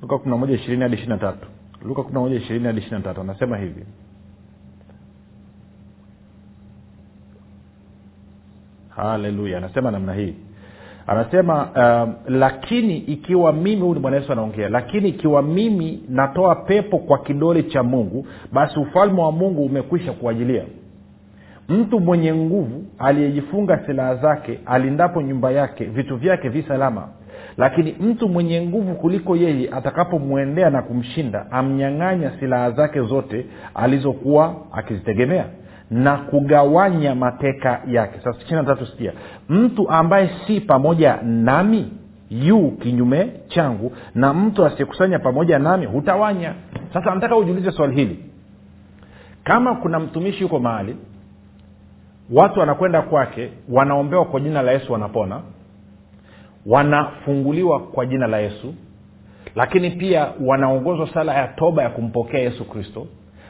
Luka 0.02 0.18
kumi 0.18 0.30
na 0.30 0.36
moja 0.36 0.54
ishirini 0.54 0.82
hadi 0.82 0.94
ishiri 0.94 1.10
na 1.10 1.18
tatu. 1.18 1.46
Luka 1.84 2.02
kumi 2.02 2.14
na 2.14 2.20
moja 2.20 2.36
ishirini 2.36 2.66
hadi 2.66 2.78
ishiri 2.78 2.96
na 2.96 3.02
tatu. 3.02 3.20
Anasema 3.20 3.56
hivi. 3.56 3.84
Haleluya. 8.88 9.58
Anasema 9.58 9.90
namna 9.90 10.14
hii 10.14 10.34
anasema 11.06 11.62
uh, 11.62 12.30
lakini 12.34 12.96
ikiwa 12.98 13.52
mimi 13.52 13.80
huyu 13.80 13.94
ni 13.94 14.00
bwana 14.00 14.16
yesu 14.16 14.32
anaongea 14.32 14.68
lakini 14.68 15.08
ikiwa 15.08 15.42
mimi 15.42 16.02
natoa 16.08 16.54
pepo 16.54 16.98
kwa 16.98 17.18
kidole 17.18 17.62
cha 17.62 17.82
mungu 17.82 18.26
basi 18.52 18.78
ufalme 18.78 19.22
wa 19.22 19.32
mungu 19.32 19.64
umekwisha 19.64 20.12
kuajilia 20.12 20.62
mtu 21.68 22.00
mwenye 22.00 22.34
nguvu 22.34 22.84
aliyejifunga 22.98 23.80
silaha 23.86 24.14
zake 24.16 24.58
alindapo 24.66 25.22
nyumba 25.22 25.50
yake 25.50 25.84
vitu 25.84 26.16
vyake 26.16 26.48
vi 26.48 26.62
salama. 26.62 27.08
Lakini 27.56 27.96
mtu 28.00 28.28
mwenye 28.28 28.66
nguvu 28.66 28.94
kuliko 28.94 29.36
yeye 29.36 29.70
atakapomwendea 29.70 30.70
na 30.70 30.82
kumshinda 30.82 31.46
amnyang'anya 31.50 32.30
silaha 32.40 32.70
zake 32.70 33.00
zote 33.00 33.46
alizokuwa 33.74 34.54
akizitegemea 34.72 35.44
na 35.90 36.16
kugawanya 36.16 37.14
mateka 37.14 37.80
yake. 37.86 38.18
Sasa 38.24 38.38
ishiri 38.42 38.62
na 38.62 38.76
sikia. 38.86 39.12
Mtu 39.48 39.90
ambaye 39.90 40.30
si 40.46 40.60
pamoja 40.60 41.18
nami 41.22 41.92
yu 42.30 42.70
kinyume 42.70 43.32
changu 43.48 43.92
na 44.14 44.34
mtu 44.34 44.66
asiyekusanya 44.66 45.18
pamoja 45.18 45.58
nami 45.58 45.86
hutawanya. 45.86 46.54
Sasa 46.92 47.14
nataka 47.14 47.36
ujiulize 47.36 47.70
swali 47.72 47.94
hili. 47.94 48.24
Kama 49.44 49.74
kuna 49.74 49.98
mtumishi 50.00 50.42
yuko 50.42 50.58
mahali 50.58 50.96
watu 52.32 52.60
wanakwenda 52.60 53.02
kwake 53.02 53.50
wanaombewa 53.68 54.24
kwa 54.24 54.40
jina 54.40 54.62
la 54.62 54.72
yesu 54.72 54.92
wanapona 54.92 55.40
wanafunguliwa 56.66 57.80
kwa 57.80 58.06
jina 58.06 58.26
la 58.26 58.38
yesu 58.38 58.74
lakini 59.54 59.90
pia 59.90 60.28
wanaongozwa 60.44 61.08
sala 61.14 61.34
ya 61.34 61.48
toba 61.48 61.82
ya 61.82 61.90
kumpokea 61.90 62.40
yesu 62.40 62.64
kristo 62.64 63.06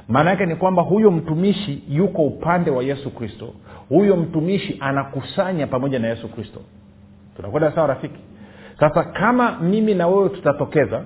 maana 0.09 0.31
yake 0.31 0.47
ni 0.47 0.55
kwamba 0.57 0.83
huyo 0.83 1.11
mtumishi 1.11 1.83
yuko 1.89 2.23
upande 2.23 2.71
wa 2.71 2.83
yesu 2.85 3.11
kristo. 3.11 3.53
Huyo 3.89 4.17
mtumishi 4.17 4.77
anakusanya 4.81 5.67
pamoja 5.67 5.99
na 5.99 6.09
yesu 6.09 6.29
kristo. 6.29 6.61
Tunakwenda 7.37 7.73
sawa 7.73 7.87
rafiki? 7.87 8.21
Sasa 8.81 9.05
kama 9.05 9.59
mimi 9.61 9.95
na 9.95 10.07
wewe 10.07 10.29
tutatokeza 10.29 11.03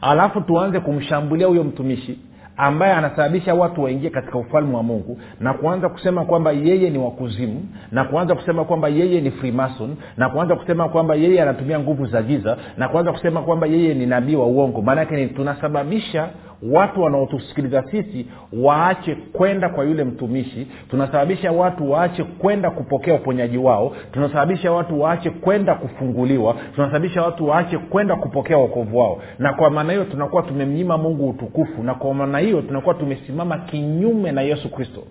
alafu 0.00 0.40
tuanze 0.40 0.80
kumshambulia 0.80 1.46
huyo 1.46 1.64
mtumishi 1.64 2.18
ambaye 2.56 2.92
anasababisha 2.92 3.54
watu 3.54 3.82
waingie 3.82 4.10
katika 4.10 4.38
ufalme 4.38 4.76
wa 4.76 4.82
mungu 4.82 5.18
na 5.40 5.54
kuanza 5.54 5.88
kusema 5.88 6.24
kwamba 6.24 6.52
yeye 6.52 6.90
ni 6.90 6.98
wakuzimu 6.98 7.64
na 7.92 8.04
kuanza 8.04 8.34
kusema 8.34 8.64
kwamba 8.64 8.88
yeye 8.88 9.20
ni 9.20 9.30
freemason 9.30 9.96
na 10.16 10.28
kuanza 10.28 10.56
kusema 10.56 10.88
kwamba 10.88 11.14
yeye 11.14 11.42
anatumia 11.42 11.80
nguvu 11.80 12.06
za 12.06 12.22
giza 12.22 12.56
na 12.76 12.88
kuanza 12.88 13.12
kusema 13.12 13.42
kwamba 13.42 13.66
yeye 13.66 13.94
ni 13.94 14.06
nabii 14.06 14.36
wa 14.36 14.46
uongo 14.46 14.82
maanake 14.82 15.16
ni 15.16 15.26
tunasababisha 15.26 16.28
watu 16.62 17.02
wanaotusikiliza 17.02 17.82
sisi 17.90 18.26
waache 18.52 19.14
kwenda 19.14 19.68
kwa 19.68 19.84
yule 19.84 20.04
mtumishi. 20.04 20.66
Tunasababisha 20.90 21.52
watu 21.52 21.90
waache 21.90 22.24
kwenda 22.24 22.70
kupokea 22.70 23.14
uponyaji 23.14 23.58
wao. 23.58 23.92
Tunasababisha 24.12 24.72
watu 24.72 25.00
waache 25.00 25.30
kwenda 25.30 25.74
kufunguliwa. 25.74 26.56
Tunasababisha 26.74 27.22
watu 27.22 27.46
waache 27.48 27.78
kwenda 27.78 28.16
kupokea 28.16 28.56
wokovu 28.58 28.98
wao. 28.98 29.22
Na 29.38 29.52
kwa 29.52 29.70
maana 29.70 29.92
hiyo 29.92 30.04
tunakuwa 30.04 30.42
tumemnyima 30.42 30.98
mungu 30.98 31.28
utukufu. 31.28 31.82
Na 31.82 31.94
kwa 31.94 32.14
maana 32.14 32.38
hiyo 32.38 32.62
tunakuwa 32.62 32.94
tumesimama 32.94 33.58
kinyume 33.58 34.32
na 34.32 34.42
yesu 34.42 34.68
kristo. 34.70 35.02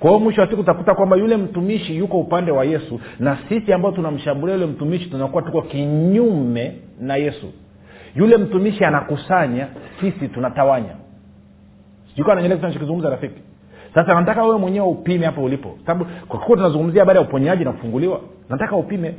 Kwa 0.00 0.10
hiyo 0.10 0.20
mwisho 0.20 0.40
wa 0.40 0.46
siku 0.48 0.60
utakuta 0.60 0.94
kwamba 0.94 1.16
yule 1.16 1.36
mtumishi 1.36 1.96
yuko 1.96 2.18
upande 2.20 2.52
wa 2.52 2.64
yesu. 2.64 3.00
Na 3.20 3.38
sisi 3.48 3.72
ambao 3.72 3.92
tunamshambulia 3.92 4.54
yule 4.54 4.66
mtumishi 4.66 5.10
tunakuwa 5.10 5.42
tuko 5.42 5.62
kinyume 5.62 6.72
na 7.00 7.16
yesu 7.16 7.46
yule 8.16 8.36
mtumishi 8.36 8.84
anakusanya 8.84 9.68
sisi 10.00 10.28
tunatawanya. 10.28 10.94
Sijukananyele 12.10 12.56
tunachokizungumza 12.56 13.10
rafiki. 13.10 13.40
Sasa 13.94 14.14
nataka 14.14 14.42
wewe 14.44 14.58
mwenyewe 14.58 14.86
upime 14.86 15.26
hapo 15.26 15.42
ulipo. 15.44 15.78
Sababu 15.86 16.10
kwa 16.28 16.40
kuwa 16.40 16.56
tunazungumzia 16.56 17.02
habari 17.02 17.18
ya 17.18 17.24
uponyaji 17.24 17.64
na 17.64 17.72
kufunguliwa 17.72 18.20
nataka 18.50 18.76
upime. 18.76 19.14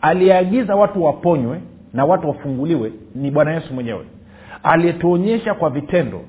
Aliyeagiza 0.00 0.76
watu 0.76 1.04
waponywe 1.04 1.60
na 1.94 2.04
watu 2.04 2.28
wafunguliwe 2.28 2.92
ni 3.14 3.30
bwana 3.30 3.54
yesu 3.54 3.74
mwenyewe. 3.74 4.04
Aliyetuonyesha 4.62 5.54
kwa 5.54 5.70
vitendo 5.70 6.20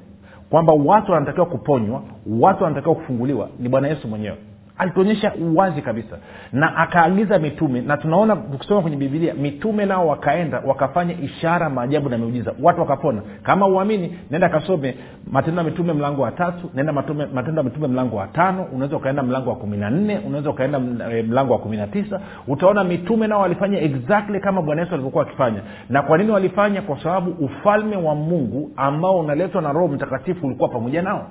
kwamba 0.49 0.73
watu 0.73 1.11
wanatakiwa 1.11 1.45
kuponywa 1.45 2.03
watu 2.39 2.63
wanatakiwa 2.63 2.95
kufunguliwa 2.95 3.49
ni 3.59 3.69
bwana 3.69 3.87
yesu 3.87 4.07
mwenyewe 4.07 4.37
alituonyesha 4.81 5.33
uwazi 5.35 5.81
kabisa 5.81 6.17
na 6.51 6.75
akaagiza 6.77 7.39
mitume 7.39 7.81
na 7.81 7.97
tunaona 7.97 8.35
tukisoma 8.35 8.81
kwenye 8.81 8.97
bibilia 8.97 9.33
mitume 9.33 9.85
nao 9.85 10.07
wakaenda 10.07 10.61
wakafanya 10.65 11.13
ishara 11.21 11.69
maajabu 11.69 12.09
na 12.09 12.17
miujiza. 12.17 12.53
Watu 12.61 12.79
wakapona. 12.81 13.21
Kama 13.43 13.67
uamini 13.67 14.17
naenda 14.29 14.49
kasome 14.49 14.95
matendo 15.31 15.61
ya 15.61 15.67
mitume 15.69 15.93
mlango 15.93 16.21
wa 16.21 16.31
tatu 16.31 16.69
naenda 16.73 16.93
matendo 17.33 17.57
ya 17.57 17.63
mitume 17.63 17.87
mlango 17.87 18.15
wa 18.15 18.27
tano 18.27 18.63
unaweza 18.73 18.97
ukaenda 18.97 19.23
mlango 19.23 19.49
wa 19.49 19.55
kumi 19.55 19.77
na 19.77 19.89
nne 19.89 20.19
unaweza 20.27 20.49
ukaenda 20.49 20.79
mlango 20.79 21.53
wa 21.53 21.59
kumi 21.59 21.77
na 21.77 21.87
tisa. 21.87 22.21
Utaona 22.47 22.83
mitume 22.83 23.27
nao 23.27 23.41
walifanya 23.41 23.79
exactly 23.81 24.39
kama 24.39 24.61
bwana 24.61 24.81
yesu 24.81 24.93
alivyokuwa 24.93 25.23
akifanya. 25.23 25.61
Na 25.89 26.01
kwa 26.01 26.17
nini 26.17 26.31
walifanya? 26.31 26.81
Kwa 26.81 27.03
sababu 27.03 27.31
ufalme 27.45 27.95
wa 27.95 28.15
mungu 28.15 28.71
ambao 28.75 29.19
unaletwa 29.19 29.61
na 29.61 29.71
roho 29.71 29.87
mtakatifu 29.87 30.45
ulikuwa 30.47 30.69
pamoja 30.69 31.01
nao 31.01 31.27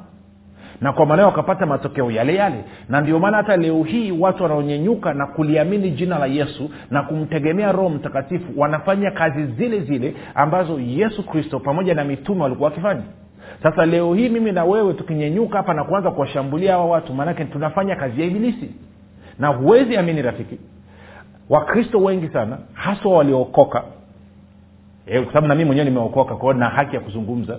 na 0.80 0.92
kwa 0.92 1.06
maana 1.06 1.26
wakapata 1.26 1.66
matokeo 1.66 2.10
yale 2.10 2.34
yale. 2.34 2.64
Na 2.88 3.00
ndio 3.00 3.18
maana 3.18 3.36
hata 3.36 3.56
leo 3.56 3.82
hii 3.82 4.10
watu 4.12 4.42
wanaonyenyuka 4.42 5.14
na 5.14 5.26
kuliamini 5.26 5.90
jina 5.90 6.18
la 6.18 6.26
yesu 6.26 6.70
na 6.90 7.02
kumtegemea 7.02 7.72
roho 7.72 7.88
mtakatifu 7.88 8.46
wanafanya 8.56 9.10
kazi 9.10 9.46
zile 9.46 9.80
zile 9.80 10.14
ambazo 10.34 10.80
yesu 10.80 11.26
kristo 11.26 11.60
pamoja 11.60 11.94
na 11.94 12.04
mitume 12.04 12.42
walikuwa 12.42 12.68
wakifanya. 12.68 13.02
Sasa 13.62 13.86
leo 13.86 14.14
hii 14.14 14.28
mimi 14.28 14.52
na 14.52 14.64
wewe 14.64 14.94
tukinyenyuka 14.94 15.56
hapa 15.56 15.74
na 15.74 15.84
kuanza 15.84 16.10
kuwashambulia 16.10 16.72
hawa 16.72 16.86
watu 16.86 17.14
maanake 17.14 17.44
tunafanya 17.44 17.96
kazi 17.96 18.20
ya 18.20 18.26
ibilisi. 18.26 18.70
Na 19.38 19.48
huwezi 19.48 19.96
amini 19.96 20.22
rafiki 20.22 20.58
wakristo 21.48 21.98
wengi 21.98 22.28
sana 22.28 22.58
haswa 22.72 23.12
waliookoka. 23.16 23.82
E, 25.06 25.20
kwa 25.20 25.26
sababu 25.32 25.46
na 25.46 25.54
mii 25.54 25.64
mwenyewe 25.64 25.84
nimeokoka 25.84 26.36
kwao 26.36 26.52
na 26.52 26.68
haki 26.68 26.94
ya 26.96 27.00
kuzungumza 27.00 27.58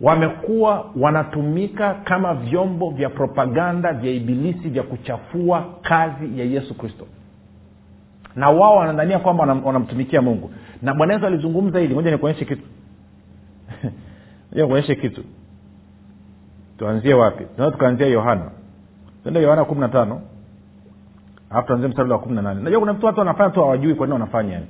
wamekuwa 0.00 0.90
wanatumika 0.96 1.94
kama 1.94 2.34
vyombo 2.34 2.90
vya 2.90 3.10
propaganda 3.10 3.92
vya 3.92 4.12
ibilisi 4.12 4.68
vya 4.68 4.82
kuchafua 4.82 5.64
kazi 5.82 6.38
ya 6.38 6.44
yesu 6.44 6.74
kristo. 6.74 7.06
Na 8.36 8.50
wao 8.50 8.76
wanadhania 8.76 9.18
kwamba 9.18 9.44
wanamtumikia 9.64 10.22
mungu. 10.22 10.50
Na 10.82 10.94
bwana 10.94 11.14
yesu 11.14 11.26
alizungumza 11.26 11.78
hili. 11.78 11.94
Moja 11.94 12.10
nikuonyeshe 12.10 12.44
kitu. 12.44 12.62
Nikuonyeshe 14.52 14.94
kitu. 14.94 15.24
Tuanzie 16.78 17.14
wapi? 17.14 17.44
Tunaweza 17.44 17.76
tukaanzia 17.76 18.06
yohana. 18.06 18.50
Tuende 19.22 19.42
yohana 19.42 19.64
kumi 19.64 19.80
na 19.80 19.88
tano. 19.88 20.22
Alafu 21.50 21.66
tuanzie 21.66 21.88
mstari 21.88 22.10
wa 22.10 22.18
kumi 22.18 22.34
na 22.34 22.42
nane. 22.42 22.60
Najua 22.62 22.80
kuna 22.80 22.92
vitu 22.92 23.06
watu 23.06 23.18
wanafanya 23.18 23.50
tu 23.50 23.60
hawajui 23.60 23.94
kwa 23.94 24.06
nini 24.06 24.12
wanafanya. 24.12 24.52
yani 24.52 24.66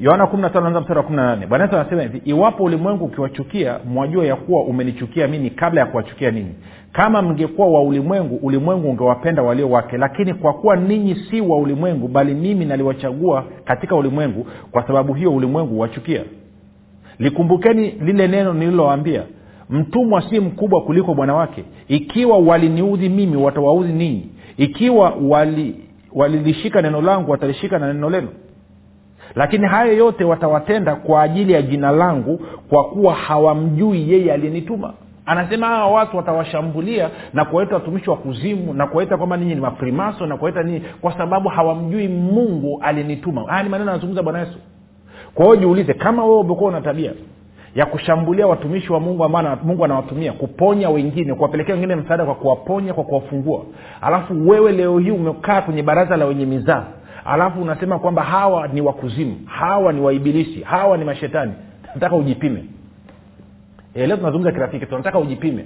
yohana 0.00 0.26
mstari 0.80 0.98
wa 0.98 1.02
bwana 1.46 1.64
yesu 1.64 1.76
anasema 1.76 2.02
hivi 2.02 2.22
iwapo 2.24 2.64
ulimwengu 2.64 3.04
ukiwachukia 3.04 3.78
mwajua 3.84 4.26
ya 4.26 4.36
kuwa 4.36 4.62
umenichukia 4.62 5.28
mimi 5.28 5.50
kabla 5.50 5.80
ya 5.80 5.86
kuwachukia 5.86 6.30
ninyi. 6.30 6.54
Kama 6.92 7.22
mngekuwa 7.22 7.68
wa 7.68 7.82
ulimwengu 7.82 8.36
ulimwengu 8.36 8.90
ungewapenda 8.90 9.42
walio 9.42 9.70
wake. 9.70 9.98
Lakini 9.98 10.34
kwa 10.34 10.52
kuwa 10.52 10.76
ninyi 10.76 11.14
si 11.14 11.40
wa 11.40 11.58
ulimwengu 11.58 12.08
bali 12.08 12.34
mimi 12.34 12.64
naliwachagua 12.64 13.44
katika 13.64 13.96
ulimwengu 13.96 14.46
kwa 14.70 14.86
sababu 14.86 15.14
hiyo 15.14 15.34
ulimwengu 15.34 15.74
huwachukia. 15.74 16.24
Likumbukeni 17.18 17.90
lile 17.90 18.28
neno 18.28 18.52
nililowaambia 18.54 19.22
mtumwa 19.70 20.22
si 20.30 20.40
mkubwa 20.40 20.80
kuliko 20.82 21.14
bwana 21.14 21.34
wake. 21.34 21.64
Ikiwa 21.88 22.38
waliniudhi 22.38 23.08
mimi 23.08 23.36
watawaudhi 23.36 23.92
ninyi. 23.92 24.26
Ikiwa 24.56 25.14
walilishika 26.14 26.78
wali 26.78 26.88
neno 26.88 27.00
langu 27.02 27.30
watalishika 27.30 27.78
na 27.78 27.92
neno 27.92 28.10
lenu 28.10 28.28
lakini 29.34 29.66
hayo 29.66 29.92
yote 29.92 30.24
watawatenda 30.24 30.94
kwa 30.94 31.22
ajili 31.22 31.52
ya 31.52 31.62
jina 31.62 31.90
langu 31.90 32.40
kwa 32.68 32.84
kuwa 32.84 33.14
hawamjui 33.14 34.12
yeye 34.12 34.32
aliyenituma. 34.32 34.92
Anasema 35.26 35.66
hawa 35.66 35.90
watu 35.90 36.16
watawashambulia 36.16 37.10
na 37.34 37.44
kuwaita 37.44 37.74
watumishi 37.74 38.10
wa 38.10 38.16
kuzimu 38.16 38.74
na 38.74 38.86
kuwaita 38.86 39.16
kwamba 39.16 39.36
ninyi 39.36 39.54
ni 39.54 39.60
mafrimaso 39.60 40.26
na 40.26 40.36
kuwaita 40.36 40.62
ninyi 40.62 40.82
kwa 41.00 41.12
sababu 41.18 41.48
hawamjui 41.48 42.08
mungu 42.08 42.80
aliyenituma. 42.82 43.44
Haya 43.46 43.62
ni 43.62 43.68
maneno 43.68 43.90
anazungumza 43.90 44.22
bwana 44.22 44.38
yesu. 44.38 44.58
Kwa 45.34 45.44
hiyo 45.44 45.56
jiulize 45.56 45.94
kama 45.94 46.24
wewe 46.24 46.38
umekuwa 46.38 46.70
una 46.70 46.80
tabia 46.80 47.12
ya 47.74 47.86
kushambulia 47.86 48.46
watumishi 48.46 48.92
wa 48.92 49.00
mungu 49.00 49.24
ambao 49.24 49.58
mungu 49.64 49.84
anawatumia 49.84 50.32
kuponya 50.32 50.90
wengine 50.90 51.34
kuwapelekea 51.34 51.74
wengine 51.74 51.96
msaada 51.96 52.24
kwa 52.24 52.34
kuwaponya 52.34 52.94
kwa 52.94 53.04
kuwafungua 53.04 53.60
alafu 54.00 54.48
wewe 54.48 54.72
leo 54.72 54.98
hii 54.98 55.10
umekaa 55.10 55.60
kwenye 55.62 55.82
baraza 55.82 56.16
la 56.16 56.24
wenye 56.26 56.46
mizaa 56.46 56.84
alafu 57.24 57.62
unasema 57.62 57.98
kwamba 57.98 58.22
hawa 58.22 58.68
ni 58.68 58.80
wakuzimu 58.80 59.36
hawa 59.46 59.92
ni 59.92 60.00
waibilisi 60.00 60.62
hawa 60.62 60.96
ni 60.96 61.04
mashetani. 61.04 61.52
Nataka 61.94 62.16
ujipime. 62.16 62.64
E, 63.94 64.06
leo 64.06 64.16
tunazungumza 64.16 64.52
kirafiki 64.52 64.86
tunataka 64.86 65.18
ujipime. 65.18 65.64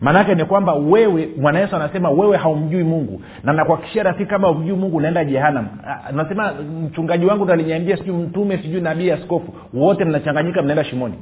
Maanaake 0.00 0.34
ni 0.34 0.44
kwamba 0.44 0.74
wewe 0.74 1.28
bwana 1.36 1.58
yesu 1.60 1.76
anasema 1.76 2.10
wewe 2.10 2.36
haumjui 2.36 2.84
mungu. 2.84 3.22
Na 3.44 3.52
nakuakishia 3.52 4.02
rafiki 4.02 4.30
kama 4.30 4.50
umjui 4.50 4.76
mungu 4.76 4.96
unaenda 4.96 5.24
jehanam 5.24 5.68
nasema 6.12 6.52
mchungaji 6.52 7.26
wangu 7.26 7.44
ndo 7.44 7.52
aliniambia 7.54 7.96
sijui 7.96 8.16
mtume 8.16 8.58
sijui 8.58 8.80
nabii 8.80 9.10
askofu. 9.10 9.54
Wote 9.74 10.04
mnachanganyika 10.04 10.62
mnaenda 10.62 10.84
shimoni. 10.84 11.14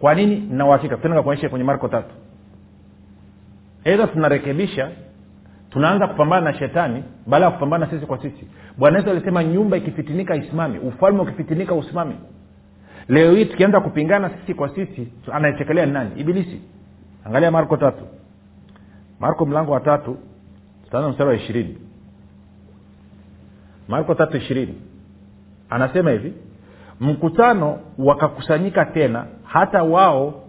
Kwa 0.00 0.14
nini? 0.14 0.48
Nauhakika 0.50 0.96
tena 0.96 1.22
kuonyesha 1.22 1.48
kwenye 1.48 1.64
marko 1.64 1.88
tatu. 1.88 2.14
Edha 3.84 4.06
tunarekebisha 4.06 4.88
tunaanza 5.70 6.06
kupambana 6.06 6.50
na 6.52 6.58
shetani 6.58 7.04
baada 7.26 7.44
ya 7.44 7.50
kupambana 7.50 7.90
sisi 7.90 8.06
kwa 8.06 8.22
sisi. 8.22 8.48
Bwana 8.78 8.98
yesu 8.98 9.10
alisema 9.10 9.44
nyumba 9.44 9.76
ikifitinika 9.76 10.36
isimame 10.36 10.78
ufalme 10.78 11.20
ukifitinika 11.20 11.74
usimame. 11.74 12.14
Leo 13.08 13.32
hii 13.34 13.44
tukianza 13.44 13.80
kupingana 13.80 14.30
sisi 14.30 14.54
kwa 14.54 14.68
sisi 14.74 15.12
anayechekelea 15.32 15.86
ni 15.86 15.92
nani? 15.92 16.10
Ibilisi. 16.16 16.60
Angalia 17.24 17.50
marko 17.50 17.76
tatu. 17.76 18.02
Marko 19.20 19.46
mlango 19.46 19.72
wa 19.72 19.80
tatu 19.80 20.16
tutaanza 20.84 21.08
mstari 21.08 21.30
wa 21.30 21.36
ishirini. 21.36 21.78
Marko 23.88 24.14
tatu 24.14 24.36
ishirini. 24.36 24.74
Anasema 25.70 26.10
hivi 26.10 26.32
mkutano 27.00 27.78
wakakusanyika 27.98 28.84
tena 28.84 29.26
hata 29.44 29.82
wao 29.82 30.42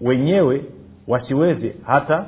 wenyewe 0.00 0.64
wasiweze 1.08 1.74
hata 1.86 2.24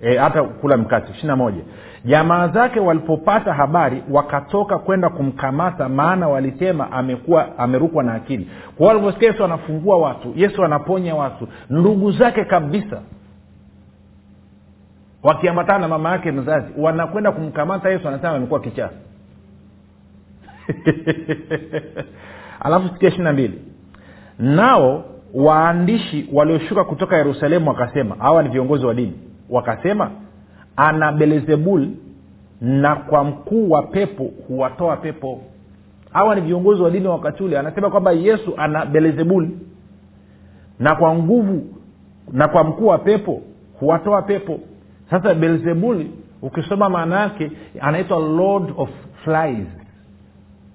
e, 0.00 0.16
hata 0.16 0.42
kula 0.42 0.76
mkate 0.76 1.10
ishiri 1.12 1.26
na 1.28 1.36
moja. 1.36 1.62
Jamaa 2.04 2.48
zake 2.48 2.80
walipopata 2.80 3.52
habari 3.54 4.02
wakatoka 4.10 4.78
kwenda 4.78 5.08
kumkamata 5.10 5.88
maana 5.88 6.28
walisema 6.28 6.92
amekuwa 6.92 7.58
amerukwa 7.58 8.02
na 8.02 8.14
akili. 8.14 8.50
Kwa 8.76 8.88
walivyosikia 8.88 9.28
yesu 9.28 9.44
anafungua 9.44 9.98
watu 9.98 10.32
yesu 10.36 10.64
anaponya 10.64 11.14
watu 11.14 11.48
ndugu 11.70 12.12
zake 12.12 12.44
kabisa 12.44 13.00
wakiambatana 15.22 15.78
na 15.78 15.88
mama 15.88 16.10
yake 16.12 16.32
mzazi 16.32 16.66
wanakwenda 16.78 17.32
kumkamata 17.32 17.90
yesu 17.90 18.08
anasema 18.08 18.32
amekuwa 18.32 18.60
kichaa. 18.60 18.90
Alafu 22.60 22.88
sikia 22.88 23.08
ishiri 23.08 23.24
na 23.24 23.32
mbili. 23.32 23.58
Nao 24.38 25.04
waandishi 25.34 26.28
walioshuka 26.32 26.84
kutoka 26.84 27.16
yerusalemu 27.16 27.68
wakasema 27.68 28.14
hawa 28.18 28.42
ni 28.42 28.48
viongozi 28.48 28.86
wa 28.86 28.94
dini. 28.94 29.12
Wakasema 29.50 30.10
ana 30.76 31.12
belzebul 31.12 31.88
na 32.60 32.96
kwa 32.96 33.24
mkuu 33.24 33.70
wa 33.70 33.82
pepo 33.82 34.30
huwatoa 34.48 34.96
pepo. 34.96 35.40
Hawa 36.12 36.34
ni 36.34 36.40
viongozi 36.40 36.82
wa 36.82 36.90
dini 36.90 37.06
wa 37.06 37.12
wakati 37.12 37.42
ule. 37.42 37.58
Anasema 37.58 37.90
kwamba 37.90 38.12
yesu 38.12 38.54
ana 38.56 38.86
belzebul 38.86 39.48
na 40.78 40.94
kwa 40.96 41.14
nguvu 41.14 41.66
na 42.32 42.48
kwa 42.48 42.64
mkuu 42.64 42.86
wa 42.86 42.98
pepo 42.98 43.42
huwatoa 43.80 44.22
pepo. 44.22 44.60
Sasa 45.10 45.34
belzebuli 45.34 46.10
ukisoma 46.42 46.88
maana 46.88 47.20
yake 47.20 47.50
anaitwa 47.80 48.18
lord 48.18 48.72
of 48.76 48.88
flies. 49.24 49.66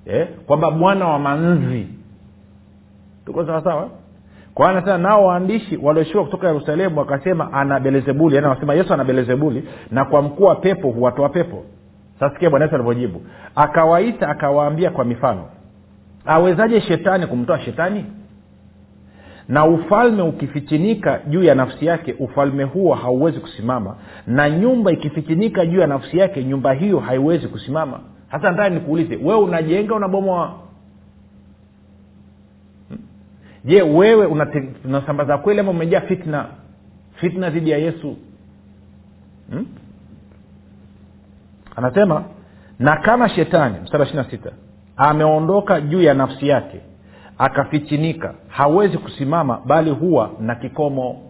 Eh? 0.06 0.28
kwamba 0.46 0.72
bwana 0.72 1.08
wa 1.08 1.20
manzi. 1.20 1.88
Tuko 3.26 3.46
sawasawa 3.46 3.90
kwa 4.54 4.70
anasema 4.70 4.98
nao 4.98 5.26
waandishi 5.26 5.78
walioshuka 5.78 6.24
kutoka 6.24 6.48
yerusalemu 6.48 7.00
wakasema 7.00 7.54
ana 7.54 7.80
belzebuli. 7.80 8.36
Yani 8.36 8.48
wanasema 8.48 8.74
yesu 8.74 8.94
ana 8.94 9.04
belzebuli 9.04 9.64
na 9.92 10.06
kwa 10.06 10.22
mkuu 10.22 10.44
wa 10.44 10.56
pepo 10.56 10.90
huwatoa 10.92 11.30
pepo. 11.30 11.64
Sasikia 12.20 12.50
bwana 12.50 12.66
yesu 12.66 12.76
alivyojibu. 12.76 13.22
Akawaita 13.56 14.30
akawaambia 14.30 14.90
kwa 14.90 15.06
mifano 15.06 15.46
awezaje 16.26 16.82
shetani 16.82 17.28
kumtoa 17.28 17.60
shetani? 17.60 18.06
Na 19.48 19.66
ufalme 19.66 20.22
ukifichinika 20.22 21.20
juu 21.28 21.44
ya 21.44 21.56
nafsi 21.56 21.86
yake 21.86 22.16
ufalme 22.20 22.64
huo 22.64 22.94
hauwezi 22.94 23.40
kusimama. 23.40 23.96
Na 24.28 24.50
nyumba 24.50 24.92
ikifichinika 24.92 25.66
juu 25.66 25.80
ya 25.80 25.88
nafsi 25.88 26.18
yake 26.18 26.44
nyumba 26.44 26.74
hiyo 26.74 27.00
haiwezi 27.00 27.48
kusimama. 27.48 28.00
Hasa 28.28 28.52
nataka 28.52 28.70
nikuulize 28.70 29.16
wewe 29.16 29.40
unajenga 29.40 29.96
unabomoa 29.96 30.54
je 33.66 33.82
wewe 33.82 34.26
unasambaza 34.86 35.38
kweli 35.38 35.60
ama 35.60 35.72
umejaa 35.72 36.02
fitna? 36.02 36.46
Fitna 37.16 37.50
dhidi 37.50 37.70
ya 37.70 37.78
yesu? 37.78 38.18
Hmm? 39.52 39.66
anasema 41.76 42.24
na 42.80 42.98
kama 42.98 43.30
shetani 43.30 43.76
mstari 43.84 44.02
wa 44.02 44.08
ishiri 44.08 44.24
na 44.24 44.30
sita 44.32 44.52
ameondoka 44.98 45.82
juu 45.82 46.02
ya 46.02 46.14
nafsi 46.14 46.48
yake 46.48 46.82
akafichinika 47.38 48.34
hawezi 48.48 48.98
kusimama 48.98 49.62
bali 49.66 49.90
huwa 49.92 50.32
na 50.40 50.56
kikomo. 50.56 51.22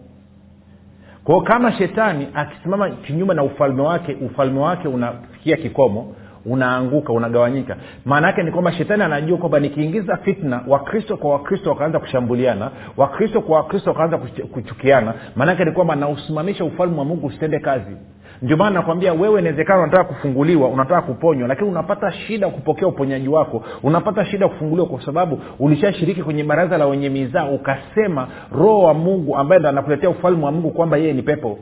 Kwao 1.24 1.40
kama 1.40 1.72
shetani 1.72 2.28
akisimama 2.34 2.90
kinyume 2.90 3.34
na 3.34 3.42
ufalme 3.42 3.82
wake 3.82 4.14
ufalme 4.14 4.60
wake 4.60 4.88
unafikia 4.88 5.56
kikomo 5.56 6.14
unaanguka 6.46 7.12
unagawanyika. 7.12 7.76
Maana 8.04 8.26
yake 8.26 8.42
ni 8.42 8.50
kwamba 8.52 8.72
shetani 8.72 9.02
anajua 9.02 9.38
kwamba 9.38 9.60
nikiingiza 9.60 10.16
fitna 10.16 10.60
wakristo 10.68 11.16
kwa 11.16 11.30
wakristo 11.30 11.70
wakaanza 11.70 11.98
kushambuliana 11.98 12.70
wakristo 12.96 13.40
kwa 13.40 13.56
wakristo 13.56 13.90
wakaanza 13.90 14.18
kuchukiana. 14.52 15.14
Maana 15.36 15.64
ni 15.64 15.72
kwamba 15.72 15.96
nausimamisha 15.96 16.64
ufalme 16.64 16.98
wa 16.98 17.04
mungu 17.04 17.26
usitende 17.26 17.58
kazi. 17.58 17.96
Ndio 18.42 18.56
maana 18.56 18.70
nakwambia 18.76 19.12
wewe 19.12 19.40
inawezekana 19.40 19.82
unataka 19.82 20.04
kufunguliwa 20.04 20.68
unataka 20.68 21.02
kuponywa 21.02 21.48
lakini 21.48 21.68
unapata 21.70 22.12
shida 22.12 22.48
kupokea 22.48 22.88
uponyaji 22.88 23.28
wako. 23.28 23.62
Unapata 23.82 24.24
shida 24.24 24.48
kufunguliwa 24.48 24.86
kwa 24.88 25.04
sababu 25.04 25.40
ulishashiriki 25.58 26.22
kwenye 26.22 26.44
baraza 26.44 26.78
la 26.78 26.86
wenye 26.86 27.08
mizaa 27.08 27.44
ukasema 27.46 28.28
roho 28.52 28.82
wa 28.82 28.94
mungu 28.94 29.36
ambaye 29.36 29.58
ndo 29.58 29.68
anakuletea 29.68 30.10
ufalme 30.10 30.44
wa 30.44 30.52
mungu 30.52 30.70
kwamba 30.70 30.96
yeye 30.96 31.12
ni 31.12 31.22
pepo. 31.22 31.58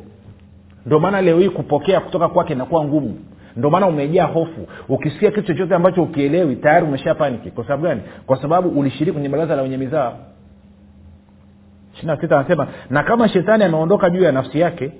Ndio 0.86 1.00
maana 1.00 1.20
leo 1.20 1.38
hii 1.38 1.48
kupokea 1.48 2.00
kutoka 2.00 2.28
kwake 2.28 2.52
inakuwa 2.52 2.84
ngumu 2.84 3.14
ndio 3.56 3.70
maana 3.70 3.86
umejaa 3.86 4.24
hofu. 4.24 4.66
Ukisikia 4.88 5.30
kitu 5.30 5.46
chochote 5.46 5.74
ambacho 5.74 6.02
ukielewi 6.02 6.56
tayari 6.56 6.86
umesha 6.86 7.14
paniki 7.14 7.50
kwa 7.50 7.64
sababu 7.64 7.82
gani? 7.82 8.00
Kwa 8.26 8.36
sababu 8.42 8.68
ulishiriki 8.80 9.12
kwenye 9.12 9.28
baraza 9.28 9.56
la 9.56 9.62
wenye 9.62 9.76
mizaa 9.76 10.12
ishirina 11.94 12.38
anasema 12.38 12.66
na 12.90 13.02
kama 13.02 13.28
shetani 13.28 13.64
ameondoka 13.64 14.10
juu 14.10 14.22
ya 14.22 14.32
nafsi 14.32 14.60
yake 14.60 14.92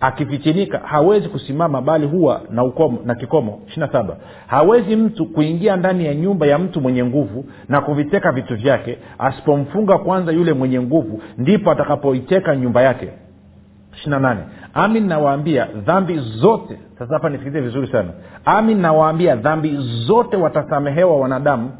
akifichinika 0.00 0.78
hawezi 0.78 1.28
kusimama 1.28 1.82
bali 1.82 2.06
huwa 2.06 2.40
na 2.50 2.64
ukomo 2.64 2.98
na 3.04 3.14
kikomo. 3.14 3.60
Ishirina 3.66 3.92
saba. 3.92 4.16
Hawezi 4.46 4.96
mtu 4.96 5.26
kuingia 5.26 5.76
ndani 5.76 6.06
ya 6.06 6.14
nyumba 6.14 6.46
ya 6.46 6.58
mtu 6.58 6.80
mwenye 6.80 7.04
nguvu 7.04 7.44
na 7.68 7.80
kuviteka 7.80 8.32
vitu 8.32 8.56
vyake. 8.56 8.98
Asipomfunga 9.18 9.98
kwanza 9.98 10.32
yule 10.32 10.52
mwenye 10.52 10.80
nguvu 10.80 11.22
ndipo 11.38 11.70
atakapoiteka 11.70 12.56
nyumba 12.56 12.82
yake 12.82 13.08
nane 14.06 14.40
ami 14.74 15.00
nawaambia 15.00 15.64
dhambi 15.86 16.18
zote. 16.18 16.78
Sasa 16.98 17.14
hapa 17.14 17.28
nisikilize 17.28 17.60
vizuri 17.60 17.86
sana. 17.86 18.08
Ami 18.44 18.74
nawaambia 18.74 19.36
dhambi 19.36 19.76
zote 20.06 20.36
watasamehewa 20.36 21.16
wanadamu 21.16 21.70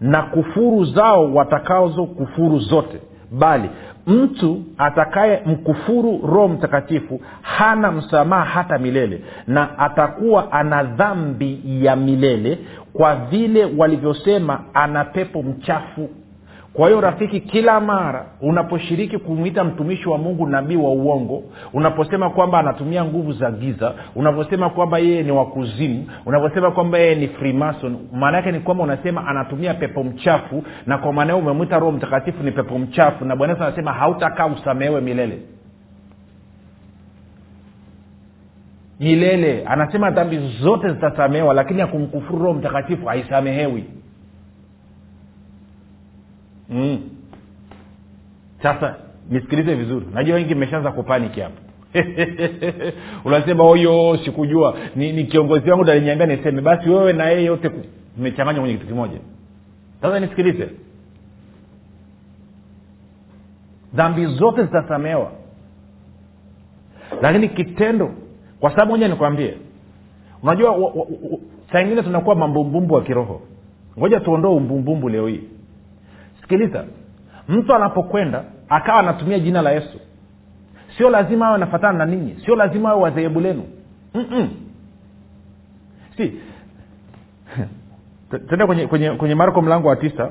na 0.00 0.22
kufuru 0.22 0.84
zao 0.84 1.34
watakazo 1.34 2.04
kufuru 2.06 2.58
zote. 2.58 3.00
Bali 3.32 3.70
mtu 4.06 4.62
atakaye 4.78 5.42
mkufuru 5.46 6.20
roho 6.26 6.48
mtakatifu 6.48 7.20
hana 7.42 7.92
msamaha 7.92 8.44
hata 8.44 8.78
milele 8.78 9.20
na 9.46 9.78
atakuwa 9.78 10.52
ana 10.52 10.82
dhambi 10.82 11.60
ya 11.84 11.96
milele 11.96 12.58
kwa 12.92 13.14
vile 13.16 13.68
walivyosema 13.76 14.60
ana 14.74 15.04
pepo 15.04 15.42
mchafu 15.42 16.08
kwa 16.78 16.88
hiyo 16.88 17.00
rafiki 17.00 17.40
kila 17.40 17.80
mara 17.80 18.26
unaposhiriki 18.40 19.18
kumwita 19.18 19.64
mtumishi 19.64 20.08
wa 20.08 20.18
mungu 20.18 20.46
nabii 20.46 20.76
wa 20.76 20.90
uongo 20.90 21.42
unaposema 21.72 22.30
kwamba 22.30 22.58
anatumia 22.58 23.04
nguvu 23.04 23.32
za 23.32 23.50
giza 23.50 23.94
unavyosema 24.16 24.70
kwamba 24.70 24.98
yeye 24.98 25.22
ni 25.22 25.32
wakuzimu 25.32 26.06
unavyosema 26.26 26.70
kwamba 26.70 26.98
yeye 26.98 27.14
ni 27.14 27.28
freemason 27.28 27.96
maana 28.12 28.36
yake 28.36 28.52
ni 28.52 28.60
kwamba 28.60 28.84
unasema 28.84 29.26
anatumia 29.26 29.74
pepo 29.74 30.04
mchafu 30.04 30.62
na 30.86 30.98
kwa 30.98 31.12
maana 31.12 31.32
hiyo 31.32 31.44
umemwita 31.44 31.78
roho 31.78 31.92
mtakatifu 31.92 32.42
ni 32.42 32.52
pepo 32.52 32.78
mchafu 32.78 33.24
na 33.24 33.36
bwana 33.36 33.52
yesu 33.52 33.64
anasema 33.64 33.92
hautakaa 33.92 34.46
usamehewe 34.46 35.00
milele. 35.00 35.38
Milele. 39.00 39.64
Anasema 39.66 40.10
dhambi 40.10 40.38
zote 40.60 40.88
zitasamehewa 40.88 41.54
lakini 41.54 41.82
akumkufuru 41.82 42.38
roho 42.44 42.58
mtakatifu 42.58 43.06
haisamehewi 43.06 43.84
mm. 46.68 47.00
sasa 48.62 48.96
nisikilize 49.30 49.74
vizuri. 49.74 50.06
Najua 50.14 50.34
wengi 50.34 50.54
mmeshaanza 50.54 50.92
kupaniki 50.92 51.40
hapo 51.40 51.56
unasema 53.24 53.64
oyo 53.64 54.18
sikujua. 54.24 54.76
Ni, 54.96 55.12
ni 55.12 55.24
kiongozi 55.24 55.70
wangu 55.70 55.90
aliniambia 55.90 56.26
niseme. 56.26 56.60
Basi 56.62 56.90
wewe 56.90 57.12
na 57.12 57.26
yeye 57.28 57.44
yote 57.44 57.70
mmechanganywa 58.18 58.60
kwenye 58.60 58.74
kitu 58.74 58.86
kimoja. 58.86 59.18
Sasa 60.02 60.20
nisikilize. 60.20 60.68
Dhambi 63.94 64.26
zote 64.26 64.62
zitasamewa 64.62 65.32
lakini 67.22 67.48
kitendo 67.48 68.10
kwa 68.60 68.70
sababu 68.70 68.90
moja 68.90 69.08
nikwambie 69.08 69.54
unajua 70.42 70.94
saa 71.72 71.80
ingine 71.80 72.02
tunakuwa 72.02 72.36
mambumbumbu 72.36 72.94
wa 72.94 73.02
kiroho. 73.02 73.40
Ngoja 73.98 74.20
tuondoe 74.20 74.52
umbumbumbu 74.52 75.08
leo 75.08 75.26
hii 75.28 75.40
sikiliza. 76.48 76.84
Mtu 77.48 77.74
anapokwenda 77.74 78.44
akawa 78.68 78.98
anatumia 78.98 79.38
jina 79.38 79.62
la 79.62 79.70
yesu. 79.70 80.00
Sio 80.96 81.10
lazima 81.10 81.46
awe 81.46 81.54
anafatana 81.54 81.98
na 81.98 82.06
ninyi. 82.06 82.40
Sio 82.44 82.56
lazima 82.56 82.90
awe 82.90 83.02
wadhehebu 83.02 83.40
lenu. 83.40 83.64
Si. 86.16 86.40
Tenda 88.48 88.66
kwenye, 88.66 88.86
kwenye, 88.86 89.10
kwenye 89.10 89.34
marko 89.34 89.62
mlango 89.62 89.88
wa 89.88 89.96
tisa. 89.96 90.30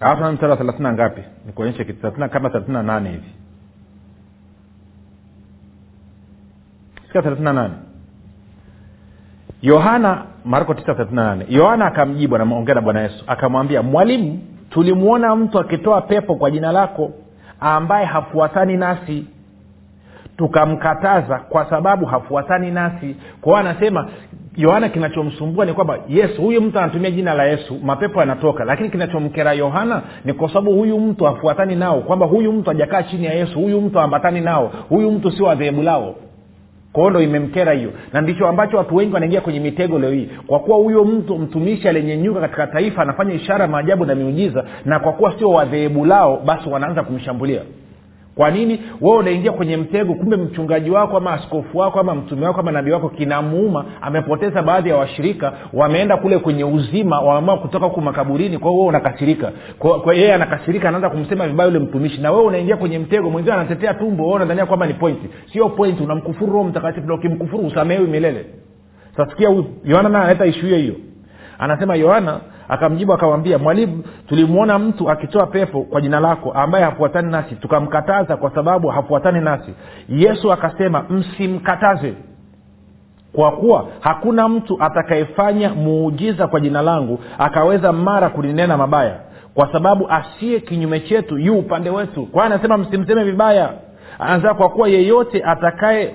Alafu 0.00 0.32
mstari 0.32 0.50
wa 0.50 0.56
thelathina 0.56 0.92
ngapi? 0.92 1.22
Nikuonyeshe 1.46 1.84
thelathina 1.84 2.28
kama 2.28 2.50
thelathina 2.50 2.82
nane 2.82 3.10
hivi. 3.10 3.30
Sika 7.06 7.22
thelathina 7.22 7.52
nane 7.52 7.74
yohana 9.62 10.22
marko 10.44 10.72
938 10.72 11.44
yohana 11.48 11.86
akamjibu 11.86 12.36
anaongea 12.36 12.74
na 12.74 12.80
bwana 12.80 13.00
yesu. 13.00 13.24
Akamwambia 13.26 13.82
mwalimu 13.82 14.38
tulimwona 14.70 15.36
mtu 15.36 15.58
akitoa 15.58 16.00
pepo 16.00 16.34
kwa 16.34 16.50
jina 16.50 16.72
lako 16.72 17.10
ambaye 17.60 18.06
hafuatani 18.06 18.76
nasi. 18.76 19.26
Tukamkataza 20.36 21.38
kwa 21.38 21.70
sababu 21.70 22.06
hafuatani 22.06 22.70
nasi. 22.70 23.16
Kwa 23.40 23.60
anasema 23.60 24.08
yohana 24.56 24.88
kinachomsumbua 24.88 25.64
ni 25.64 25.72
kwamba 25.72 25.98
yesu 26.08 26.42
huyu 26.42 26.60
mtu 26.62 26.78
anatumia 26.78 27.10
jina 27.10 27.34
la 27.34 27.44
yesu 27.44 27.78
mapepo 27.84 28.20
yanatoka. 28.20 28.64
Lakini 28.64 28.90
kinachomkera 28.90 29.52
yohana 29.52 30.02
ni 30.24 30.32
kwa 30.32 30.48
sababu 30.48 30.72
huyu 30.72 31.00
mtu 31.00 31.24
hafuatani 31.24 31.76
nao 31.76 32.00
kwamba 32.00 32.26
huyu 32.26 32.52
mtu 32.52 32.70
hajakaa 32.70 33.02
chini 33.02 33.24
ya 33.26 33.32
yesu 33.34 33.58
huyu 33.60 33.80
mtu 33.80 33.98
haambatani 33.98 34.40
nao 34.40 34.72
huyu 34.88 35.10
mtu 35.10 35.32
sio 35.32 35.46
wadhehebu 35.46 35.82
lao 35.82 36.14
kwao 36.94 37.10
ndo 37.10 37.20
imemkera 37.20 37.72
hiyo. 37.72 37.90
Na 38.12 38.20
ndicho 38.20 38.48
ambacho 38.48 38.76
watu 38.76 38.96
wengi 38.96 39.14
wanaingia 39.14 39.40
kwenye 39.40 39.60
mitego 39.60 39.98
leo 39.98 40.10
hii. 40.12 40.28
Kwa 40.46 40.58
kuwa 40.60 40.76
huyo 40.78 41.04
mtu 41.04 41.38
mtumishi 41.38 41.88
alenyenyuka 41.88 42.40
katika 42.40 42.66
taifa 42.66 43.02
anafanya 43.02 43.34
ishara 43.34 43.66
maajabu 43.68 44.04
na 44.06 44.14
miujiza 44.14 44.64
na 44.84 45.00
kwa 45.00 45.12
kuwa 45.12 45.38
sio 45.38 45.50
wadhehebu 45.50 46.04
lao 46.04 46.42
basi 46.46 46.68
wanaanza 46.68 47.02
kumshambulia 47.02 47.60
kwa 48.34 48.50
nini? 48.50 48.80
Wewe 49.00 49.16
unaingia 49.18 49.52
kwenye 49.52 49.76
mtego 49.76 50.14
kumbe 50.14 50.36
mchungaji 50.36 50.90
wako 50.90 51.16
ama 51.16 51.32
askofu 51.32 51.78
wako 51.78 52.00
ama 52.00 52.14
mtume 52.14 52.46
wako 52.46 52.60
ama 52.60 52.72
nabii 52.72 52.90
wako 52.90 53.08
kinamuuma 53.08 53.84
amepoteza 54.00 54.62
baadhi 54.62 54.88
ya 54.88 54.96
washirika 54.96 55.52
wameenda 55.72 56.16
kule 56.16 56.38
kwenye 56.38 56.64
uzima 56.64 57.20
wameamua 57.20 57.58
kutoka 57.58 57.86
huku 57.86 58.00
makaburini 58.00 58.58
kwao 58.58 58.74
wewe 58.74 58.86
unakasirika. 58.88 59.52
Yeye 60.14 60.34
anakasirika 60.34 60.88
anaanza 60.88 61.10
kumsema 61.10 61.48
vibaya 61.48 61.68
yule 61.70 61.78
mtumishi. 61.84 62.20
Na 62.20 62.30
wewe 62.32 62.44
unaingia 62.44 62.76
kwenye 62.76 62.98
mtego 62.98 63.30
mwenzio 63.30 63.54
anatetea 63.54 63.94
tumbo 63.94 64.22
wewe 64.22 64.36
unadhania 64.36 64.66
kwamba 64.66 64.86
ni 64.86 64.94
pointi 64.94 65.28
sio 65.52 65.68
pointi 65.68 66.02
unamkufuru 66.02 66.52
roho 66.52 66.64
mtakatifu 66.64 67.06
na 67.08 67.14
ukimkufuru 67.14 67.66
usamehewi 67.66 68.06
milele. 68.08 68.46
Sasikia 69.16 69.48
huyu 69.48 69.64
yohana 69.84 70.08
naye 70.08 70.24
analeta 70.24 70.46
ishu 70.46 70.66
hiyo 70.66 70.78
hiyo. 70.78 70.94
Anasema 71.58 71.94
yohana 71.94 72.40
akamjibu 72.74 73.12
akamwambia 73.12 73.58
mwalimu 73.58 74.02
tulimwona 74.28 74.78
mtu 74.78 75.10
akitoa 75.10 75.46
pepo 75.46 75.82
kwa 75.82 76.00
jina 76.00 76.20
lako 76.20 76.52
ambaye 76.52 76.84
hafuatani 76.84 77.30
nasi 77.32 77.54
tukamkataza 77.54 78.36
kwa 78.36 78.50
sababu 78.54 78.88
hafuatani 78.88 79.40
nasi. 79.40 79.74
Yesu 80.08 80.52
akasema 80.52 81.04
msimkataze 81.10 82.14
kwa 83.32 83.52
kuwa 83.52 83.86
hakuna 84.00 84.48
mtu 84.48 84.76
atakayefanya 84.82 85.74
muujiza 85.74 86.46
kwa 86.46 86.60
jina 86.60 86.82
langu 86.82 87.18
akaweza 87.38 87.92
mara 87.92 88.28
kulinena 88.28 88.76
mabaya 88.76 89.16
kwa 89.54 89.72
sababu 89.72 90.08
asiye 90.10 90.60
kinyume 90.60 91.00
chetu 91.00 91.38
yu 91.38 91.58
upande 91.58 91.90
wetu. 91.90 92.26
Kwa 92.26 92.44
anasema 92.44 92.76
msimseme 92.78 93.24
vibaya? 93.24 93.70
Anasema 94.18 94.54
kwa 94.54 94.68
kuwa 94.68 94.88
yeyote 94.88 95.42
atakaye 95.44 96.14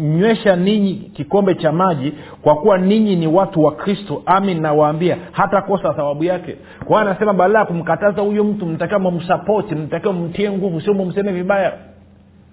nywesha 0.00 0.56
ninyi 0.56 0.94
kikombe 0.94 1.54
cha 1.54 1.72
maji 1.72 2.12
kwa 2.42 2.56
kuwa 2.56 2.78
ninyi 2.78 3.16
ni 3.16 3.26
watu 3.26 3.62
wa 3.64 3.72
kristo. 3.74 4.22
Ami 4.26 4.54
nawaambia 4.54 5.16
hata 5.32 5.62
kosa 5.62 5.92
thawabu 5.94 6.24
yake. 6.24 6.56
Kwa 6.84 6.86
hiyo 6.98 7.10
anasema 7.10 7.32
badala 7.32 7.58
ya 7.58 7.64
kumkataza 7.64 8.22
huyu 8.22 8.44
mtu 8.44 8.66
mtakiwa 8.66 9.00
mumsapoti 9.00 9.74
mtakiwa 9.74 10.12
mtie 10.12 10.50
nguvu 10.50 10.80
sio 10.80 10.94
mumseme 10.94 11.32
vibaya. 11.32 11.72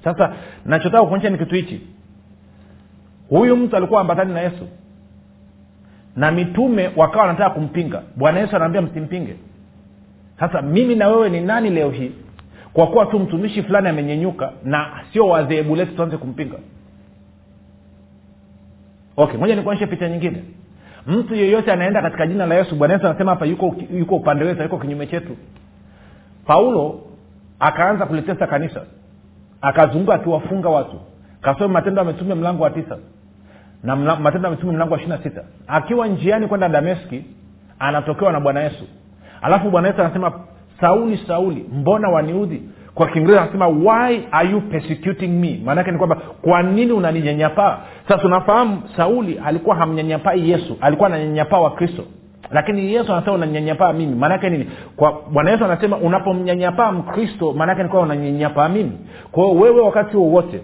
Sasa 0.04 0.34
nachotaka 0.66 1.06
kuonyesha 1.06 1.30
ni 1.30 1.38
kitu 1.38 1.56
hichi. 1.56 1.82
Huyu 3.30 3.56
mtu 3.58 3.78
alikuwa 3.78 4.02
ambatani 4.02 4.34
na 4.34 4.42
yesu. 4.42 4.68
Na 6.16 6.32
mitume 6.32 6.92
wakawa 6.96 7.26
wanataka 7.26 7.50
kumpinga. 7.50 8.02
Bwana 8.16 8.40
yesu 8.40 8.56
anaambia 8.56 8.82
msimpinge. 8.82 9.36
Sasa 10.40 10.62
mimi 10.62 10.96
na 10.96 11.08
wewe 11.08 11.30
ni 11.30 11.42
nani 11.42 11.70
leo 11.70 11.90
hii? 11.90 12.12
Kwa 12.74 12.88
kuwa 12.88 13.06
tu 13.06 13.20
mtumishi 13.20 13.64
fulani 13.64 13.88
amenyenyuka 13.90 14.52
na 14.64 14.88
sio 15.14 15.28
wadhehebu 15.28 15.76
letu 15.76 15.96
tuanze 15.96 16.18
kumpinga 16.18 16.56
okay 19.17 19.38
moja 19.39 19.56
nikuonyeshe 19.56 19.88
picha 19.88 20.10
nyingine. 20.10 20.43
Mtu 21.08 21.36
yeyote 21.36 21.71
anaenda 21.71 22.02
katika 22.02 22.28
jina 22.28 22.45
la 22.45 22.56
yesu 22.56 22.76
bwana 22.76 22.93
yesu 22.93 23.08
anasema 23.08 23.32
hapa 23.32 23.45
yuko 23.45 23.76
yuko 23.93 24.15
upande 24.15 24.45
wetu 24.45 24.63
yuko 24.63 24.78
kinyume 24.78 25.08
chetu. 25.08 25.38
Paulo 26.45 26.99
akaanza 27.60 28.06
kulitesa 28.06 28.47
kanisa. 28.47 28.82
Akazunguka 29.62 30.13
akiwafunga 30.13 30.69
watu. 30.69 30.99
Kasome 31.41 31.73
matendo 31.73 32.15
ya 32.30 32.36
mlango 32.36 32.63
wa 32.63 32.69
tisa. 32.69 32.97
Na 33.84 33.95
matendo 33.95 34.49
ya 34.49 34.58
mlango 34.65 34.93
wa 34.93 34.99
ishiri 34.99 35.17
na 35.17 35.23
sita. 35.23 35.43
Akiwa 35.67 36.08
njiani 36.08 36.47
kwenda 36.47 36.69
dameski 36.69 37.26
anatokewa 37.80 38.32
na 38.32 38.39
bwana 38.39 38.60
yesu. 38.60 38.84
Alafu 39.41 39.69
bwana 39.69 39.88
yesu 39.88 40.02
anasema 40.02 40.32
sauli 40.82 41.17
sauli 41.28 41.65
mbona 41.73 42.10
waniudhi 42.10 42.62
kwa 42.95 43.08
kiingereza 43.08 43.41
anasema 43.41 43.67
why 43.67 44.19
are 44.32 44.49
you 44.49 44.62
persecuting 44.62 45.27
me? 45.27 45.62
Maanake 45.65 45.91
ni 45.91 45.97
kwamba 45.97 46.15
kwa 46.41 46.63
nini 46.63 46.91
unaninyanyapaa? 46.91 47.77
Sasa 48.08 48.21
tunafahamu 48.21 48.82
sauli 48.97 49.41
alikuwa 49.45 49.75
hamnyanyapai 49.75 50.49
yesu 50.49 50.77
alikuwa 50.82 51.10
ananyanyapaa 51.10 51.58
wa 51.60 51.71
kristo 51.71 52.03
lakini 52.51 52.93
yesu 52.93 53.13
anasema 53.13 53.36
unanyanyapaa 53.36 53.93
mimi. 53.93 54.15
Maanake 54.15 54.49
nini? 54.49 54.69
Kwa 54.95 55.21
bwana 55.32 55.51
yesu 55.51 55.65
anasema 55.65 55.97
unapomnyanyapaa 55.97 56.91
mkristo 56.91 57.53
maanake 57.53 57.84
ni 57.84 57.89
kwamba 57.89 58.13
unanyanyapaa 58.13 58.69
mimi. 58.69 58.91
Kwa 59.32 59.43
hiyo 59.45 59.60
wewe 59.60 59.82
wakati 59.82 60.17
wowote 60.17 60.62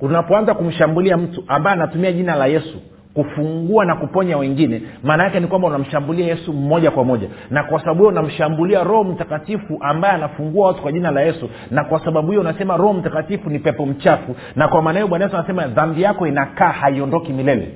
unapoanza 0.00 0.54
kumshambulia 0.54 1.16
mtu 1.16 1.44
ambaye 1.48 1.76
anatumia 1.76 2.12
jina 2.12 2.34
la 2.34 2.46
yesu 2.46 2.78
kufungua 3.14 3.84
na 3.84 3.96
kuponya 3.96 4.36
wengine 4.38 4.82
maana 5.02 5.24
yake 5.24 5.40
ni 5.40 5.46
kwamba 5.46 5.68
unamshambulia 5.68 6.26
yesu 6.26 6.52
moja 6.52 6.90
kwa 6.90 7.04
moja. 7.04 7.28
Na 7.50 7.64
kwa 7.64 7.80
sababu 7.80 7.98
hiyo 7.98 8.08
unamshambulia 8.08 8.84
roho 8.84 9.04
mtakatifu 9.04 9.78
ambaye 9.80 10.14
anafungua 10.14 10.66
watu 10.66 10.82
kwa 10.82 10.92
jina 10.92 11.10
la 11.10 11.20
yesu. 11.20 11.50
Na 11.70 11.84
kwa 11.84 12.04
sababu 12.04 12.28
hiyo 12.28 12.40
unasema 12.40 12.76
roho 12.76 12.92
mtakatifu 12.92 13.50
ni 13.50 13.58
pepo 13.58 13.86
mchafu. 13.86 14.36
Na 14.56 14.68
kwa 14.68 14.82
maana 14.82 14.98
hiyo 14.98 15.08
bwana 15.08 15.24
yesu 15.24 15.36
anasema 15.36 15.66
dhambi 15.66 16.02
yako 16.02 16.26
inakaa 16.26 16.72
haiondoki 16.72 17.32
milele. 17.32 17.74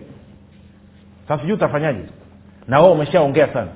Sasa 1.28 1.40
sijui 1.40 1.54
utafanyaje? 1.56 2.00
Na 2.68 2.80
wao 2.80 2.92
umeshaongea 2.92 3.52
sana. 3.52 3.68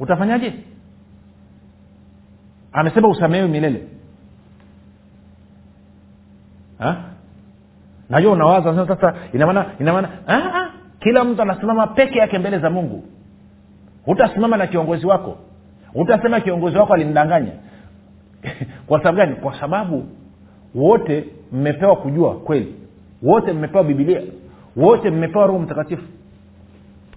Utafanyaje? 0.00 0.52
Amesema 2.72 3.08
usamehewi 3.08 3.48
milele. 3.48 3.82
Ha? 6.78 6.96
Najua 8.12 8.32
unawaza 8.32 8.86
sasa 8.86 9.14
inamaana 9.32 9.66
inamaana 9.80 10.08
kila 11.00 11.24
mtu 11.24 11.42
anasimama 11.42 11.86
peke 11.86 12.18
yake 12.18 12.38
mbele 12.38 12.58
za 12.58 12.70
mungu. 12.70 13.04
Hutasimama 14.04 14.56
na 14.56 14.66
kiongozi 14.66 15.06
wako. 15.06 15.38
Hutasema 15.92 16.40
kiongozi 16.40 16.78
wako 16.78 16.94
alimdanganya 16.94 17.52
kwa 18.86 18.98
sababu 18.98 19.16
gani? 19.16 19.34
Kwa 19.34 19.60
sababu 19.60 20.04
wote 20.74 21.24
mmepewa 21.52 21.96
kujua 21.96 22.34
kweli. 22.34 22.74
Wote 23.22 23.52
mmepewa 23.52 23.84
bibilia 23.84 24.20
wote 24.76 25.10
mmepewa 25.10 25.46
roho 25.46 25.58
mtakatifu. 25.58 26.02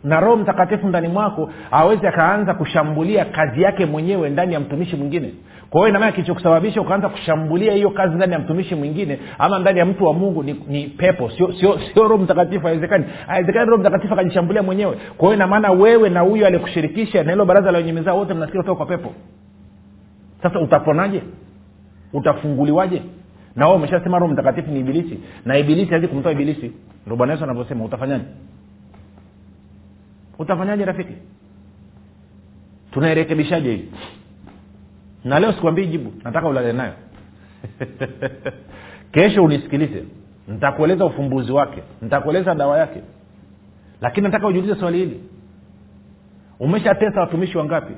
Na 0.03 0.19
roho 0.19 0.35
mtakatifu 0.35 0.87
ndani 0.87 1.07
mwako 1.07 1.49
awezi 1.71 2.07
akaanza 2.07 2.53
kushambulia 2.53 3.25
kazi 3.25 3.61
yake 3.61 3.85
mwenyewe 3.85 4.29
ndani 4.29 4.53
ya 4.53 4.59
mtumishi 4.59 4.95
mwingine 4.95 5.33
kwa 5.69 5.79
hiyo 5.81 5.89
inamaana 5.89 6.11
kilichokusababisha 6.11 6.81
ukaanza 6.81 7.09
kushambulia 7.09 7.73
hiyo 7.73 7.89
kazi 7.89 8.15
ndani 8.15 8.33
ya 8.33 8.39
mtumishi 8.39 8.75
mwingine 8.75 9.19
ama 9.39 9.59
ndani 9.59 9.79
ya 9.79 9.85
mtu 9.85 10.05
wa 10.05 10.13
mungu 10.13 10.43
ni, 10.43 10.53
ni 10.67 10.87
pepo. 10.87 11.29
Sio 11.29 11.51
sio 11.53 11.79
sio 11.93 12.03
roho 12.07 12.17
mtakatifu 12.23 12.65
haiwezekani. 12.65 13.05
Haiwezekani 13.27 13.65
roho 13.65 13.77
mtakatifu 13.81 14.13
akajishambulia 14.13 14.63
mwenyewe. 14.63 14.97
Kwa 15.17 15.27
hiyo 15.27 15.33
inamaana 15.33 15.71
wewe 15.71 16.09
na 16.09 16.19
huyo 16.19 16.47
alikushirikisha 16.47 17.23
na 17.23 17.31
hilo 17.31 17.45
baraza 17.45 17.71
la 17.71 17.77
wenye 17.77 18.09
wote 18.09 18.33
mnasikia 18.33 18.61
kutoka 18.61 18.85
kwa 18.85 18.97
pepo. 18.97 19.13
Sasa 20.43 20.59
utaponaje? 20.59 21.21
Utafunguliwaje? 22.13 23.01
Na 23.55 23.65
wao 23.67 23.75
umeshasema 23.75 24.19
roho 24.19 24.33
mtakatifu 24.33 24.71
ni 24.71 24.79
ibilisi. 24.79 25.19
Na 25.45 25.57
ibilisi 25.57 25.89
hawezi 25.89 26.07
kumtoa 26.07 26.31
ibilisi. 26.31 26.71
Ndo 27.07 27.15
bwana 27.15 27.33
yesu 27.33 27.43
anavyosema 27.43 27.85
utafanyaje? 27.85 28.25
Utafanyaje 30.39 30.85
rafiki? 30.85 31.13
Tunairekebishaje 32.91 33.71
hii 33.71 33.85
na 35.25 35.39
leo 35.39 35.51
sikwambii 35.53 35.85
jibu 35.85 36.13
nataka 36.23 36.47
ulale 36.47 36.73
nayo. 36.73 36.93
Kesho 39.11 39.43
unisikilize 39.43 40.03
nitakueleza 40.47 41.05
ufumbuzi 41.05 41.51
wake 41.51 41.83
nitakueleza 42.01 42.55
dawa 42.55 42.77
yake. 42.79 43.01
Lakini 44.01 44.23
nataka 44.27 44.47
ujiulize 44.47 44.75
swali 44.75 44.97
hili. 44.97 45.23
Umeshatesa 46.59 47.19
watumishi 47.21 47.57
wangapi? 47.57 47.93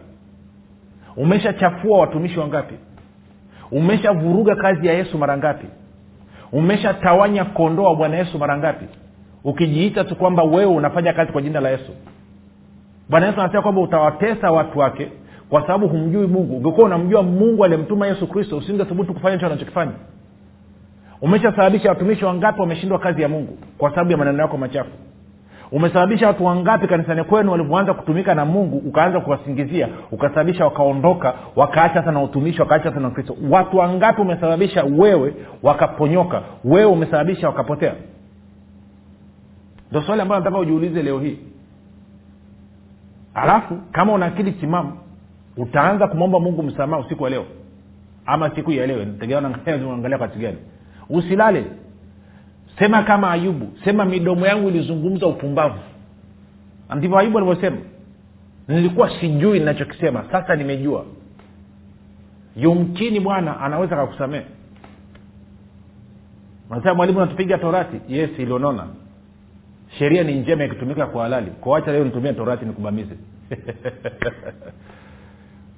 Umeshachafua 1.17 1.99
watumishi 1.99 2.39
wangapi? 2.39 2.75
Umeshavuruga 3.71 4.55
kazi 4.55 4.87
ya 4.87 4.93
yesu 4.93 5.17
mara 5.17 5.37
ngapi? 5.37 5.67
Umeshatawanya 6.51 7.45
kondoa 7.45 7.89
wa 7.89 7.95
bwana 7.95 8.17
yesu 8.17 8.37
mara 8.39 8.57
ngapi? 8.57 8.85
Ukijiita 9.43 10.03
tu 10.03 10.15
kwamba 10.15 10.43
wewe 10.43 10.65
unafanya 10.65 11.13
kazi 11.13 11.31
kwa 11.31 11.41
jina 11.41 11.59
la 11.59 11.69
yesu. 11.69 11.91
Bwana 13.09 13.25
yesu 13.27 13.41
anasema 13.41 13.61
kwamba 13.61 13.81
utawatesa 13.81 14.51
watu 14.51 14.79
wake 14.79 15.11
kwa 15.49 15.61
sababu 15.61 15.87
humjui 15.87 16.27
mungu. 16.27 16.57
Ungekuwa 16.57 16.85
unamjua 16.85 17.23
mungu 17.23 17.65
aliyemtuma 17.65 18.07
yesu 18.07 18.27
kristo 18.27 18.57
usingethubutu 18.57 19.13
kufanya 19.13 19.33
hicho 19.35 19.45
anachokifanya. 19.45 19.91
Umeshasababisha 21.21 21.89
watumishi 21.89 22.25
wangapi 22.25 22.61
wameshindwa 22.61 22.99
kazi 22.99 23.21
ya 23.21 23.29
mungu? 23.29 23.57
Kwa 23.77 23.89
sababu 23.89 24.11
ya 24.11 24.17
maneno 24.17 24.41
yako 24.41 24.57
machafu. 24.57 24.89
Umesababisha 25.71 26.27
watu 26.27 26.45
wangapi 26.45 26.87
kanisani 26.87 27.23
kwenu 27.23 27.51
walivyoanza 27.51 27.93
kutumika 27.93 28.35
na 28.35 28.45
mungu 28.45 28.77
ukaanza 28.77 29.19
kuwasingizia 29.19 29.89
ukasababisha 30.11 30.65
wakaondoka 30.65 31.33
wakaacha 31.55 32.03
sana 32.03 32.23
utumishi 32.23 32.61
wakaacha 32.61 32.89
sana 32.89 32.99
na 32.99 33.09
kristo. 33.09 33.35
Watu 33.49 33.77
wangapi 33.77 34.21
umesababisha 34.21 34.83
wewe 34.83 35.33
wakaponyoka 35.63 36.41
wewe 36.65 36.85
umesababisha 36.91 37.47
wakapotea? 37.47 37.93
Ndo 39.91 40.01
swali 40.01 40.21
ambayo 40.21 40.39
nataka 40.41 40.59
ujiulize 40.59 41.03
leo 41.03 41.19
hii. 41.19 41.39
Alafu 43.33 43.77
kama 43.91 44.13
una 44.13 44.25
akili 44.25 44.51
timamu 44.51 44.93
utaanza 45.57 46.07
kumwomba 46.07 46.39
mungu 46.39 46.63
msamaha 46.63 47.03
usiku 47.05 47.23
wa 47.23 47.29
leo? 47.29 47.45
Ama 48.25 48.55
siku 48.55 48.71
ielewe 48.71 49.05
tegeanaangalia 49.05 50.17
wakati 50.17 50.39
gani. 50.39 50.57
Usilale. 51.09 51.65
Sema 52.79 53.03
kama 53.03 53.31
ayubu. 53.31 53.67
Sema 53.83 54.05
midomo 54.05 54.47
yangu 54.47 54.69
ilizungumza 54.69 55.27
upumbavu. 55.27 55.79
Ndivyo 56.95 57.17
ayubu 57.17 57.37
alivyosema. 57.37 57.77
Nilikuwa 58.67 59.19
sijui 59.19 59.59
ninachokisema. 59.59 60.25
Sasa 60.31 60.55
nimejua. 60.55 61.05
Yumkini 62.55 63.19
bwana 63.19 63.59
anaweza 63.59 63.95
kakusamee 63.95 64.41
nasema 66.69 66.93
mwalimu 66.93 67.19
natupiga 67.19 67.57
torati. 67.57 68.01
Yes 68.07 68.29
ilionona. 68.37 68.87
Sheria 69.99 70.23
ni 70.23 70.33
njema 70.39 70.65
ikitumika 70.65 71.05
kwa 71.05 71.23
halali. 71.23 71.51
Kwa 71.51 71.73
wacha 71.73 71.91
leo 71.91 72.03
nitumie 72.03 72.33
torati 72.33 72.65
nikubamize 72.65 73.15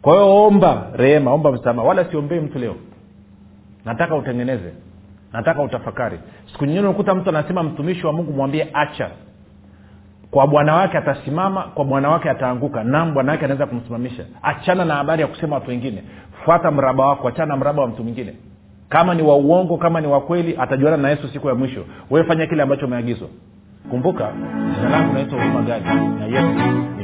kwa 0.02 0.14
hiyo 0.14 0.44
omba 0.46 0.88
rehema 0.94 1.32
omba 1.34 1.52
msamaha. 1.52 1.88
Wala 1.88 2.06
siombei 2.06 2.40
mtu 2.40 2.60
leo. 2.60 2.76
Nataka 3.86 4.16
utengeneze. 4.16 4.74
Nataka 5.34 5.62
utafakari. 5.64 6.20
Siku 6.52 6.66
nyingine 6.66 6.88
unakuta 6.88 7.16
mtu 7.16 7.30
anasema 7.30 7.64
mtumishi 7.64 8.06
wa 8.08 8.14
mungu 8.14 8.32
mwambie 8.34 8.68
acha. 8.74 9.10
Kwa 10.32 10.48
bwana 10.48 10.76
wake 10.76 10.98
atasimama 10.98 11.62
kwa 11.64 11.86
bwana 11.86 12.10
wake 12.10 12.30
ataanguka. 12.30 12.84
Nam 12.84 13.14
bwana 13.14 13.32
wake 13.32 13.46
anaweza 13.46 13.66
kumsimamisha. 13.66 14.24
Achana 14.44 14.86
na 14.86 14.96
habari 14.96 15.22
ya 15.22 15.28
kusema 15.28 15.56
watu 15.56 15.70
wengine. 15.70 16.04
Fuata 16.46 16.72
mraba 16.72 17.08
wako 17.08 17.28
achana 17.28 17.46
na 17.46 17.58
mraba 17.58 17.82
wa 17.82 17.88
mtu 17.88 18.04
mwingine. 18.04 18.34
Kama 18.90 19.14
ni 19.16 19.22
wa 19.24 19.36
uongo 19.38 19.78
kama 19.78 20.02
ni 20.02 20.08
wa 20.08 20.22
kweli 20.22 20.56
atajuana 20.60 20.98
na 20.98 21.10
yesu 21.10 21.28
siku 21.28 21.48
ya 21.48 21.56
mwisho. 21.56 21.86
Wewe 22.10 22.26
fanya 22.28 22.48
kile 22.48 22.64
ambacho 22.64 22.86
umeagizwa. 22.86 23.28
Kumbuka 23.90 24.32
jina 24.76 24.90
langu 24.90 25.14
naitwa 25.14 25.40
huruma 25.44 25.62
gadi 25.62 25.86
na 26.20 26.26
yesu 26.26 26.48
ni 26.48 27.04